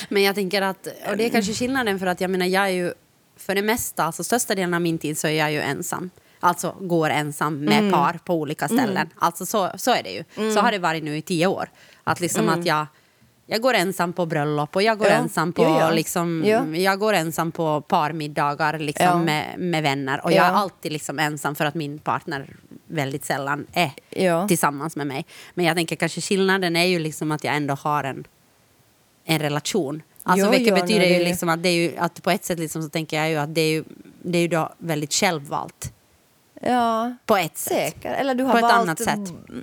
[0.09, 2.73] Men jag tänker att, och det är kanske skillnaden för att jag menar jag är
[2.73, 2.93] ju
[3.37, 6.09] för det mesta, alltså största delen av min tid så är jag ju ensam.
[6.39, 7.91] Alltså går ensam med Mm.
[7.91, 9.09] par på olika ställen.
[9.15, 10.53] Alltså så, så är det ju.
[10.53, 11.69] Så har det varit nu i tio år.
[12.03, 12.85] Att liksom att jag,
[13.45, 15.17] jag går ensam på bröllop och jag går Mm.
[15.17, 15.23] Ja.
[15.23, 15.91] ensam på Jo, ja.
[15.91, 16.65] liksom, Ja.
[16.65, 19.17] jag går ensam på parmiddagar liksom Ja.
[19.17, 20.21] med, med vänner.
[20.25, 20.35] Och Ja.
[20.35, 22.55] jag är alltid liksom ensam för att min partner
[22.87, 24.47] väldigt sällan är Ja.
[24.47, 25.25] tillsammans med mig.
[25.53, 28.27] Men jag tänker kanske skillnaden är ju liksom att jag ändå har en
[29.27, 30.01] en relation.
[30.27, 32.45] Alltså Jo, vilket jo, betyder ju det- liksom att det är ju att på ett
[32.45, 33.83] sätt liksom så tänker jag ju att det är ju,
[34.23, 35.93] det är ju då väldigt självvalt.
[36.61, 37.73] Ja, På ett sätt.
[37.73, 38.13] säker.
[38.13, 39.19] Eller du har, På ett valt, annat sätt.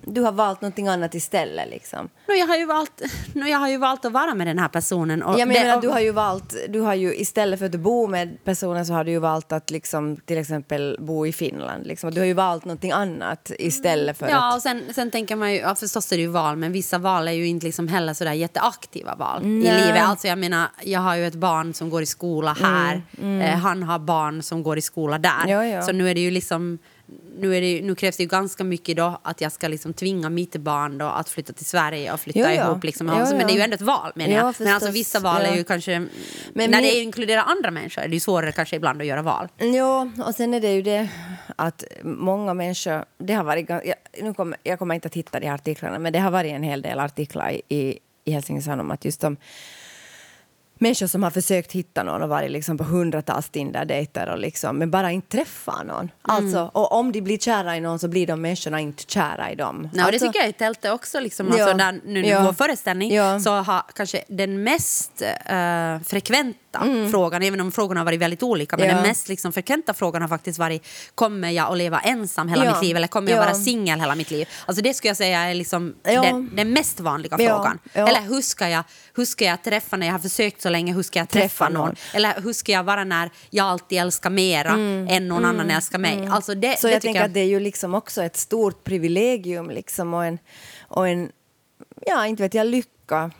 [0.06, 1.68] du har valt någonting annat istället.
[1.70, 2.08] Liksom.
[2.28, 3.02] Nu, jag, har ju valt,
[3.34, 5.22] nu, jag har ju valt att vara med den här personen.
[5.22, 7.72] Och Jag det- menar, och- du har ju valt, du har ju istället för att
[7.80, 11.86] bo med personen så har du ju valt att liksom, till exempel bo i Finland.
[11.86, 12.10] Liksom.
[12.14, 14.54] Du har ju valt någonting annat istället för Ja, att...
[14.56, 17.28] och sen, sen tänker man ju, ja, förstås är det ju val, men vissa val
[17.28, 19.80] är ju inte liksom heller sådär jätteaktiva val i Nej.
[19.86, 20.02] livet.
[20.02, 23.82] Alltså jag menar, jag har ju ett barn som går i skola här, Eh, han
[23.82, 25.30] har barn som går i skola där.
[25.44, 25.82] Mm, Ja, ja.
[25.82, 26.78] Så nu är det ju liksom,
[27.38, 30.30] nu, är det, nu krävs det ju ganska mycket då att jag ska liksom tvinga
[30.30, 32.64] mitt barn då att flytta till Sverige och flytta Ja, ja.
[32.70, 32.84] ihop.
[32.84, 33.06] Liksom.
[33.08, 33.46] Ja, Alltså, Men ja.
[33.46, 34.54] det är ju ändå ett val menar Ja, jag.
[34.58, 35.54] Men alltså vissa val är Ja.
[35.56, 36.08] ju kanske, Men
[36.54, 39.48] när min- det inkluderar andra människor är det ju svårare kanske ibland att göra val.
[39.58, 41.08] Jo, och sen är det ju det
[41.56, 43.04] att många människor...
[43.18, 46.18] Det har varit, jag, nu kommer, jag kommer inte att hitta de artiklarna, men det
[46.18, 49.36] har varit en hel del artiklar i, i, i Helsingin Sanomat just om
[50.82, 54.90] människor som har försökt hitta någon och varit liksom på hundratals Tinder-dejter och liksom, men
[54.90, 56.10] bara inte träffar någon.
[56.22, 59.54] Alltså, och om de blir kära i någon så blir de människorna inte kära i
[59.54, 59.82] dem.
[59.82, 61.20] Nej, och det alltså, tycker jag i tältet också.
[61.20, 61.62] Liksom, Ja.
[61.64, 62.42] alltså, där, nu i Ja.
[62.42, 63.40] vår föreställning Ja.
[63.40, 66.58] så har kanske den mest eh, frekventa
[67.10, 68.96] frågan, även om frågorna har varit väldigt olika, men Mm.
[68.96, 69.02] Ja.
[69.02, 72.82] den mest liksom, frekventa frågan har faktiskt varit kommer jag att leva ensam hela mitt
[72.82, 73.42] liv eller kommer jag Ja.
[73.44, 74.48] vara singel hela mitt liv?
[74.66, 77.78] Alltså det skulle jag säga är liksom den, den mest vanliga frågan.
[77.92, 81.02] Eller hur ska, jag, hur ska jag träffa när jag har försökt så länge, hur
[81.02, 81.86] ska jag träffa, någon?
[81.86, 81.96] någon.
[82.14, 84.72] Eller hur ska jag vara när jag alltid älskar mera
[85.08, 86.28] än någon annan älskar mig?
[86.30, 86.78] Alltså det, Mm.
[86.80, 90.24] Så det jag tänker att det är ju liksom också ett stort privilegium liksom och
[90.24, 90.38] en,
[90.88, 91.30] och en
[92.06, 93.30] ja, inte vet jag, lycka.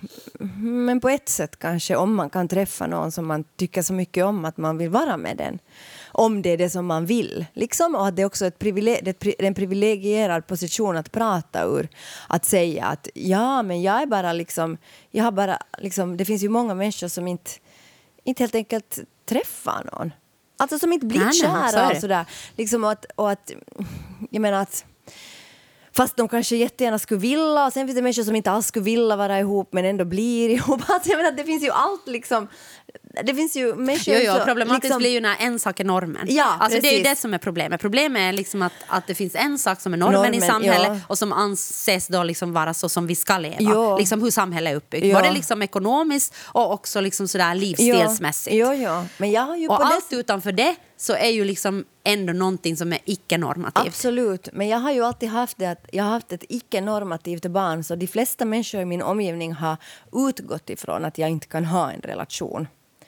[0.60, 4.24] Men på ett sätt kanske om man kan träffa någon som man tycker så mycket
[4.24, 5.58] om att man vill vara med den.
[6.14, 7.46] Om det är det som man vill.
[7.52, 10.96] Liksom, och att det är också ett privile- det är ett pri- en privilegierad position
[10.96, 11.88] att prata ur.
[12.28, 14.76] Att säga att ja, men jag är bara liksom,
[15.10, 17.50] jag har bara liksom, det finns ju många människor som inte,
[18.24, 18.98] inte helt enkelt
[19.28, 20.12] träffar någon.
[20.56, 21.94] Alltså som inte blir Nej, nej, kära det.
[21.94, 22.24] och sådär.
[22.56, 23.52] Liksom, och, att, och att,
[24.30, 24.84] jag menar att
[25.94, 27.66] Fast de kanske jättegärna skulle vilja.
[27.66, 30.48] Och sen finns det människor som inte alls skulle vilja vara ihop men ändå blir
[30.48, 30.80] ihop.
[30.88, 32.48] Alltså, jag menar, det finns ju allt liksom.
[33.24, 35.84] Det finns ju människor Jo, jo, så- problematiskt liksom, blir ju när en sak är
[35.84, 36.26] normen.
[36.28, 37.80] Ja, alltså, det är ju det som är problemet.
[37.80, 40.88] Problemet är liksom att, att det finns en sak som är normen, i Normen, samhället
[40.88, 40.98] ja.
[41.06, 43.56] och som anses då liksom vara så som vi ska leva.
[43.58, 43.98] Ja.
[43.98, 45.06] Liksom hur samhället är uppbyggt.
[45.06, 45.20] Ja.
[45.20, 48.56] Både liksom ekonomiskt och också liksom sådär livsstilsmässigt.
[48.56, 51.84] Ja, ja, men jag har ju Och allt det utanför det så är ju liksom
[52.04, 53.86] ändå någonting som är icke-normativt.
[53.86, 57.84] Absolut, men jag har ju alltid haft det att jag har haft ett icke-normativt barn
[57.84, 59.76] så de flesta människor i min omgivning har
[60.12, 62.66] utgått ifrån att jag inte kan ha en relation.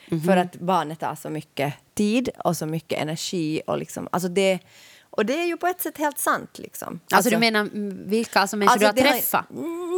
[0.08, 0.20] Mhm.
[0.20, 3.62] För att barnet tar så mycket tid och så mycket energi.
[3.66, 4.58] Och, liksom, alltså det,
[5.10, 6.58] och det är ju på ett sätt helt sant.
[6.58, 7.00] Liksom.
[7.10, 9.44] Alltså, du menar mm, vilka alltså människor du har träffat?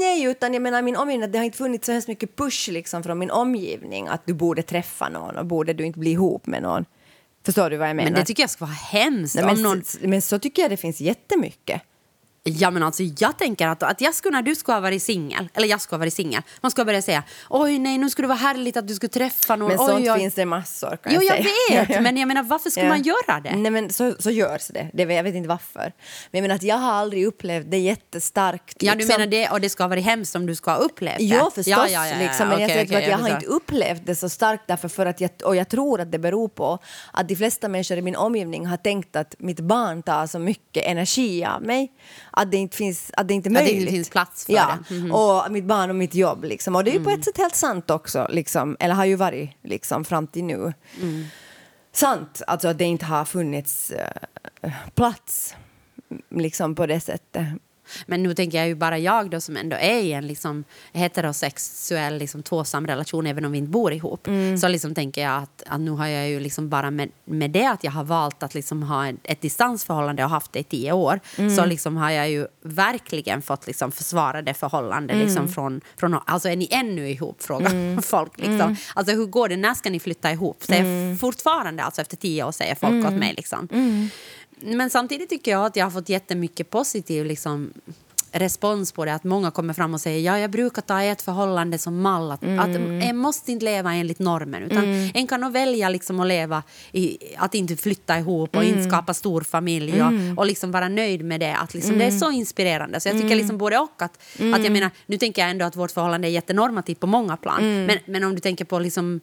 [0.01, 3.03] nej, utan jag menar min omgivning, det har inte funnits så hemskt mycket push liksom,
[3.03, 6.63] från min omgivning att du borde träffa någon och borde du inte bli ihop med
[6.63, 6.85] någon.
[7.47, 8.11] Förstår du vad jag menar?
[8.11, 9.35] Men det tycker jag ska vara hemskt.
[9.35, 9.83] Nej, men, någon...
[10.01, 11.83] men så tycker jag det finns jättemycket.
[12.49, 15.49] Ja men alltså jag tänker att, att jag skulle, när du skulle ha varit singel,
[15.55, 18.29] eller jag skulle ha varit singel, man skulle börja säga oj nej nu skulle det
[18.29, 19.69] vara härligt att du skulle träffa någon.
[19.69, 20.19] Men oj, sånt oj.
[20.19, 21.85] finns det massor kan Jo jag säga.
[21.85, 22.91] vet, men jag menar varför skulle Ja.
[22.93, 23.57] man göra det?
[23.57, 24.91] Nej, men så, så görs det.
[24.93, 25.03] det.
[25.15, 25.93] Jag vet inte varför.
[26.31, 28.77] Men jag menar att jag har aldrig upplevt det jättestarkt.
[28.83, 29.21] Ja du liksom.
[29.21, 31.25] menar det, och det ska ha varit hemskt om du ska ha upplevt det?
[31.25, 31.67] Ja, förstås.
[31.67, 32.19] Ja, ja, ja.
[32.19, 34.89] Liksom, men jag Okej, säger okej, att jag har inte upplevt det så starkt därför
[34.89, 36.79] för att jag, och jag tror att det beror på
[37.13, 40.85] att de flesta människor i min omgivning har tänkt att mitt barn tar så mycket
[40.87, 41.93] energi av mig
[42.37, 43.81] att det inte finns, att det inte är Att det möjligt.
[43.81, 44.79] inte finns plats för ja.
[44.89, 44.95] det.
[44.95, 45.13] Mhm.
[45.13, 46.77] Och mitt barn och mitt jobb liksom.
[46.77, 48.77] Och det är ju på ett sätt helt sant också, liksom.
[48.81, 50.73] eller har ju varit liksom fram till nu.
[51.93, 55.55] Sant, alltså att det inte har funnits eh, plats
[56.31, 57.47] liksom på det sättet.
[58.07, 62.19] Men nu tänker jag ju bara jag då som ändå är i en liksom heterosexuell
[62.19, 64.27] liksom tvåsam relation även om vi inte bor ihop.
[64.27, 64.59] Mm.
[64.59, 67.67] Så liksom tänker jag att, att nu har jag ju liksom bara med, med det
[67.67, 70.93] att jag har valt att liksom ha ett, ett distansförhållande och haft det i tio
[70.93, 71.57] år Mm.
[71.57, 75.27] så liksom har jag ju verkligen fått liksom försvara det förhållandet Mm.
[75.27, 76.19] liksom från, från...
[76.27, 77.43] Alltså är ni ännu ihop?
[77.43, 78.33] Frågar folk.
[78.39, 78.77] Liksom.
[78.95, 79.57] Alltså hur går det?
[79.57, 80.63] När ska ni flytta ihop?
[80.63, 81.19] Säger Mm.
[81.19, 83.35] Fortfarande alltså efter tio år säger folk åt mig.
[83.37, 83.69] Liksom.
[84.61, 87.73] Men samtidigt tycker jag att jag har fått jättemycket positiv liksom,
[88.39, 89.15] respons på det.
[89.15, 92.31] Att många kommer fram och säger ja, jag brukar ta ett förhållande som mall.
[92.31, 94.63] Att, att en måste inte leva enligt normen.
[94.63, 98.85] Utan En kan nog välja liksom, att leva i, att inte flytta ihop och inte
[98.85, 101.57] skapa stor familj och, och liksom vara nöjd med det.
[101.57, 103.01] Att liksom, Det är så inspirerande.
[103.01, 104.03] Så jag tycker liksom både och.
[104.03, 104.23] Att,
[104.55, 107.87] att jag menar, nu tänker jag ändå att vårt förhållande är jättenormativt på många plan.
[107.87, 109.21] Men, men om du tänker på liksom,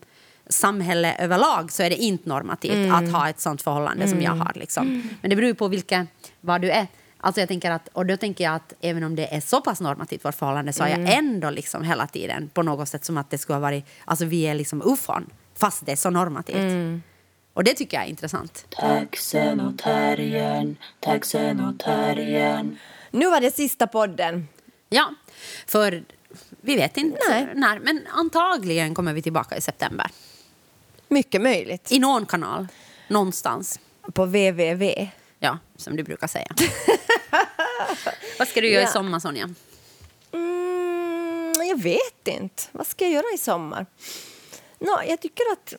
[0.50, 4.52] samhälle överlag så är det inte normativt att ha ett sånt förhållande som jag har.
[4.56, 5.04] Liksom.
[5.22, 6.08] Men det beror ju på vilka,
[6.42, 6.88] vad du är.
[7.18, 9.82] Alltså jag tänker att, och då tänker jag att även om det är så pass
[9.82, 13.30] normativt vårt förhållande så har jag ändå liksom hela tiden på något sätt som att
[13.30, 17.02] det skulle ha varit, alltså vi är liksom ufon fast det är så normativt.
[17.54, 18.66] Och det tycker jag är intressant.
[18.70, 22.78] Taxenotarien, taxenotarien.
[23.12, 24.48] Nu var det sista podden.
[24.90, 25.14] Ja,
[25.68, 26.04] för
[26.62, 27.48] vi vet inte Nej.
[27.56, 30.08] när, men antagligen kommer vi tillbaka i september.
[31.14, 31.92] Mycket möjligt.
[31.92, 32.68] I någon kanal,
[33.08, 33.80] någonstans.
[34.14, 35.08] På www.
[35.40, 36.48] Ja, som du brukar säga.
[38.40, 38.90] Vad ska du göra Ja.
[38.90, 39.50] i sommar, Sonja?
[40.32, 42.64] Mm, jag vet inte.
[42.72, 43.86] Vad ska jag göra i sommar?
[44.80, 45.74] Nå, jag tycker att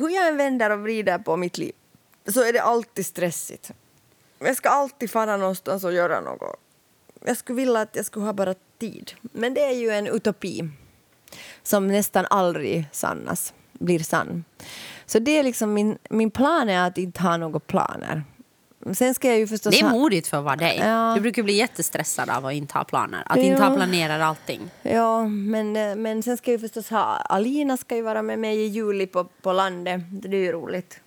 [0.00, 1.72] hur jag än vänder och vrider på mitt liv
[2.28, 3.70] så är det alltid stressigt.
[4.38, 6.60] Jag ska alltid fara någonstans och göra något.
[7.24, 9.12] Jag skulle vilja att jag skulle ha bara tid.
[9.20, 10.68] Men det är ju en utopi
[11.62, 14.44] som nästan aldrig sannas, blir sann.
[15.06, 18.22] Så det är liksom min, min plan är att inte ha några planer.
[18.94, 20.78] Sen ska jag ju förstås Det är modigt för att vara dig.
[20.78, 21.12] Ja.
[21.14, 23.22] Du brukar bli jättestressad av att inte ha planer.
[23.26, 23.68] Att inte Ja.
[23.68, 24.70] ha planerat allting.
[24.82, 27.04] Ja, men, eh, men sen ska jag ju förstås ha...
[27.16, 30.00] Alina ska ju vara med mig i juli på, på landet.
[30.10, 31.00] Det är ju roligt.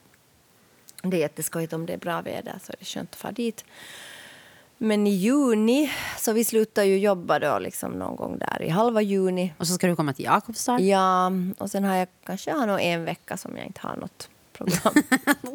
[1.01, 3.65] Det är jätteskojigt om det är bra väder så är det skönt att fara dit.
[4.78, 9.01] Men i juni, så vi slutar ju jobba då liksom någon gång där i halva
[9.01, 9.53] juni.
[9.57, 10.80] Och så ska du komma till Jakobstad.
[10.80, 14.30] Ja, och sen har jag kanske har nog en vecka som jag inte har något
[14.53, 14.93] program.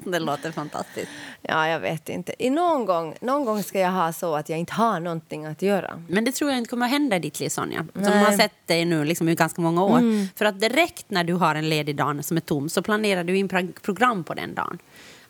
[0.13, 1.09] det låter fantastiskt.
[1.43, 2.35] ja, jag vet inte.
[2.39, 5.63] I någon, gång, någon gång ska jag ha så att jag inte har någonting att
[5.63, 6.03] göra.
[6.09, 7.87] Men det tror jag inte kommer att hända i ditt liv, Sonja.
[7.93, 8.25] Som Nej.
[8.25, 10.01] har sett dig nu liksom i ganska många år.
[10.39, 13.37] För att direkt när du har en ledig dag som är tom så planerar du
[13.39, 14.79] in pro- program på den dagen.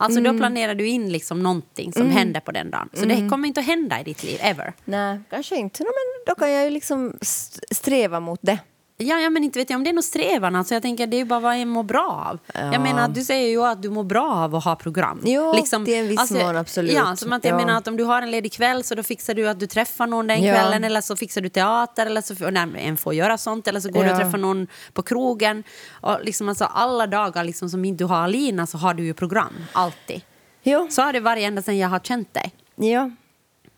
[0.04, 2.88] Alltså då planerar du in liksom någonting som händer på den dagen.
[2.92, 4.72] Så det kommer inte att hända i ditt liv, ever.
[4.84, 5.82] Nej, kanske inte.
[5.82, 5.92] Men
[6.26, 8.58] då kan jag ju liksom st- sträva mot det.
[9.02, 10.56] Ja, ja, men inte vet jag om det är någon strävan.
[10.56, 12.38] Alltså, jag tänker det är bara vad en mår bra av.
[12.54, 12.72] Ja.
[12.72, 15.20] Jag menar, du säger ju att du mår bra av att ha program.
[15.24, 16.92] Jo, till en viss mån, absolut.
[16.92, 17.56] Ja, som att jag Ja.
[17.66, 20.06] menar att om du har en ledig kväll så då fixar du att du träffar
[20.06, 20.54] någon den Ja.
[20.54, 23.90] kvällen eller så fixar du teater eller så men en får göra sånt eller så
[23.90, 25.62] går du och träffar någon på krogen.
[26.00, 29.14] Och liksom alltså, alla dagar liksom, som inte du har Alina så har du ju
[29.14, 30.20] program, alltid.
[30.62, 30.86] Jo.
[30.90, 32.52] Så har det varit ända sedan jag har känt dig.
[32.76, 33.10] Ja.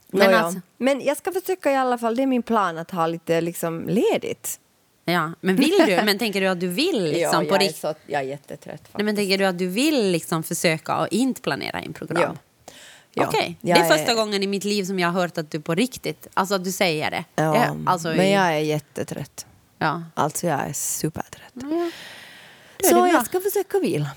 [0.08, 3.06] Men alltså- men jag ska försöka i alla fall, det är min plan att ha
[3.06, 4.60] lite liksom ledigt.
[5.04, 6.02] Ja, men vill du?
[6.04, 7.80] Men tänker du att du vill liksom ja, på jag, är riktigt?
[7.80, 8.94] så, jag är jättetrött faktiskt.
[8.98, 12.22] Nej, men tänker du att du vill liksom försöka att inte planera in program?
[12.22, 12.34] Ja.
[13.16, 13.26] Ja.
[13.28, 15.60] Okej, det Jag är första gången i mitt liv som jag har hört att du
[15.60, 17.24] på riktigt, alltså att du säger det.
[17.36, 19.46] Ja, Det- alltså, men jag är jättetrött.
[19.78, 20.02] ja.
[20.14, 21.52] Alltså jag är supertrött.
[21.54, 24.10] Det Så jag ska försöka vila.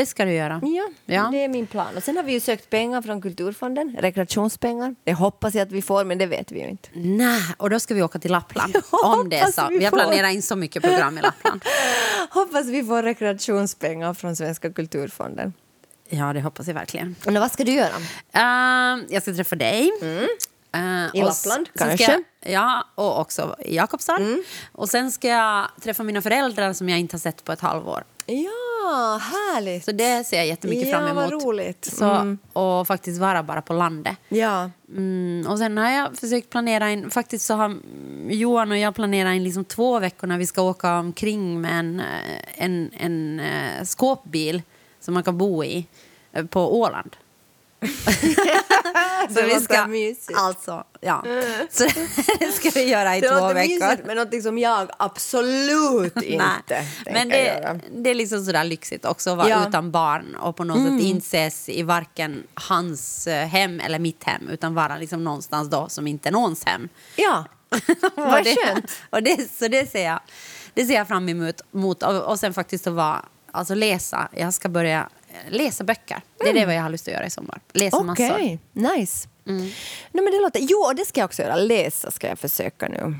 [0.00, 0.60] Det ska du göra.
[0.62, 1.28] Ja, Ja.
[1.32, 1.96] det är min plan.
[1.96, 4.94] Och sen har vi ju sökt pengar från Kulturfonden, rekreationspengar.
[5.04, 6.88] Det hoppas jag att vi får, men det vet vi ju inte.
[6.94, 8.76] Nej, och då ska vi åka till Lappland.
[9.04, 9.66] Om det så.
[9.70, 11.64] vi Vi har planerat in så mycket program i Lappland.
[12.30, 15.52] Hoppas vi får rekreationspengar från Svenska Kulturfonden.
[16.08, 17.16] Ja, det hoppas jag verkligen.
[17.26, 17.96] Och vad ska du göra?
[18.36, 19.90] Uh, jag ska träffa dig.
[20.02, 20.26] Uh,
[20.72, 21.10] Mm.
[21.14, 22.12] I och Lappland, kanske?
[22.40, 24.16] Jag, ja, och också i Jakobstad.
[24.16, 24.42] Mm.
[24.72, 28.04] Och sen ska jag träffa mina föräldrar som jag inte har sett på ett halvår.
[28.26, 28.50] Ja,
[28.90, 29.84] Ja, härligt!
[29.84, 31.44] Så det ser jag jättemycket Ja, fram vad emot.
[31.44, 31.84] roligt.
[31.84, 32.38] Så, Mm.
[32.52, 34.16] Och faktiskt vara bara på landet.
[34.28, 34.70] Ja.
[34.88, 37.76] Mm, och sen har jag försökt planera in, faktiskt så har
[38.28, 42.00] Johan och jag planerat in liksom två veckor när vi ska åka omkring med en,
[42.00, 44.62] eh, en, en uh, skåpbil
[45.00, 45.86] som man kan bo i
[46.32, 47.16] eh, på Åland.
[49.28, 50.38] Det låter mysigt.
[50.38, 51.24] Alltså, ja.
[51.70, 51.84] Så
[52.38, 53.80] det ska vi göra i Det två veckor.
[53.80, 57.80] mysigt, men något som jag absolut inte men det, göra.
[57.92, 59.56] det är liksom sådär lyxigt också att vara Ja.
[59.56, 59.68] Mm.
[59.68, 64.48] utan barn och på något sätt inses i varken hans eh, hem eller mitt hem
[64.48, 66.88] utan vara liksom någonstans då som inte är någons hem.
[67.16, 67.44] Ja,
[68.14, 68.90] vad skönt.
[69.10, 70.20] Och det, så det ser, jag,
[70.74, 74.28] det ser jag fram emot mot, och, och sen faktiskt att vara, alltså läsa.
[74.32, 75.08] Jag ska börja
[75.48, 76.20] läsa böcker.
[76.38, 77.60] Det är det vad jag har lust att göra i sommar.
[77.72, 78.10] Läsa Mm.
[78.10, 78.96] Okej, massor.
[78.98, 79.28] nice.
[79.44, 79.74] Nej,
[80.12, 81.56] men det låter, jo, det ska jag också göra.
[81.56, 83.14] Läsa ska jag försöka nu.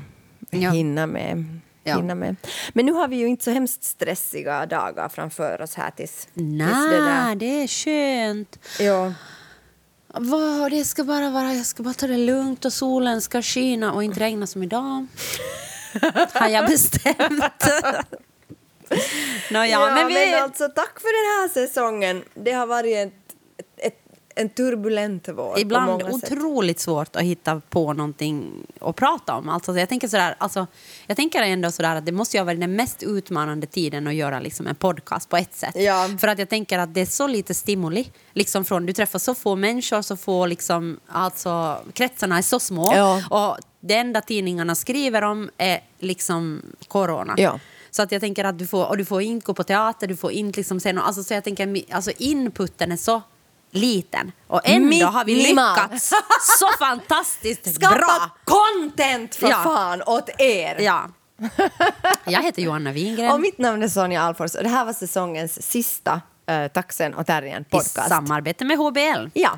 [0.49, 0.69] Ja.
[0.71, 1.95] Hinna, med, Ja.
[1.95, 2.35] hinna med.
[2.73, 6.57] Men nu har vi ju inte så hemskt stressiga dagar framför oss här tills, tills
[6.91, 7.23] det där.
[7.25, 8.59] Nej, det är skönt.
[8.79, 9.13] Ja.
[10.07, 13.93] Vad, det ska bara vara, jag ska bara ta det lugnt och solen ska skina
[13.93, 15.07] och inte regna som idag.
[16.33, 17.43] har jag bestämt.
[19.51, 22.23] Nå, ja, men vi, alltså, tack för den här säsongen.
[22.33, 23.13] Det har varit ett,
[23.77, 23.99] ett,
[24.35, 26.31] en turbulent vår ibland många sätt.
[26.31, 29.49] otroligt svårt att hitta på någonting att prata om.
[29.49, 30.67] Alltså, jag, tänker sådär, alltså,
[31.07, 34.13] jag tänker ändå sådär att det måste ju ha varit den mest utmanande tiden att
[34.13, 35.75] göra liksom, en podcast på ett sätt.
[35.75, 36.09] Ja.
[36.19, 38.07] För att jag tänker att det är så lite stimuli.
[38.33, 42.93] Liksom från, du träffar så få människor, så få liksom, alltså, kretsarna är så små.
[42.95, 43.23] Ja.
[43.29, 47.33] Och det enda tidningarna skriver om är liksom corona.
[47.37, 47.59] Ja.
[47.91, 50.15] Så att jag tänker att du får, och du får inte gå på teater, du
[50.17, 53.21] får inte liksom se något, alltså, så jag tänker, alltså inputen är så
[53.71, 56.09] liten och ändå har vi lyckats
[56.59, 58.29] så fantastiskt Skapa bra.
[58.43, 59.63] content för Ja.
[59.63, 60.77] fan åt er!
[60.81, 61.09] Ja.
[62.25, 65.63] Jag heter Johanna Wingren Och mitt namn är Sonja Alfors och det här var säsongens
[65.71, 66.21] sista
[66.51, 68.07] uh, Taxen och Terriern i podcast.
[68.09, 69.27] samarbete med HBL.
[69.33, 69.49] Ja.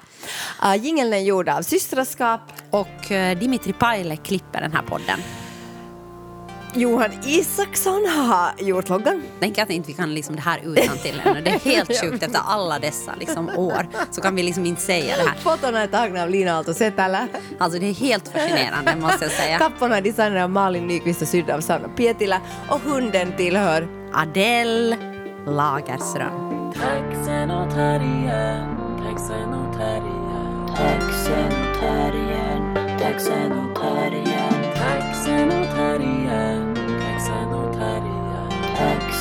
[0.65, 2.41] Uh, jingeln är gjord av Systraskap.
[2.69, 5.19] Och eh, Dimitri Paile klipper den här podden.
[6.75, 9.23] Johan Isaksson har gjort loggan.
[9.39, 11.41] Tänk att inte vi kan liksom det här utan till ännu.
[11.41, 13.87] Det är helt sjukt efter alla dessa liksom år.
[14.11, 15.35] Så kan vi liksom inte säga det här.
[15.37, 17.27] Fotona är tagna av Lina Aalto Setälä.
[17.59, 19.57] Alltså det är helt fascinerande måste jag säga.
[19.57, 22.39] Kapporna är designade av Malin Nyqvist och sydda av Sanna Pietilä.
[22.69, 24.97] Och hunden tillhör Adele
[25.47, 26.71] Lagerström.
[26.73, 30.67] Taxen och terriern, taxen och terriern.
[30.67, 32.99] Taxen och terriern, taxen och terriern.
[32.99, 36.52] Taxen och terriern, taxen och terriern.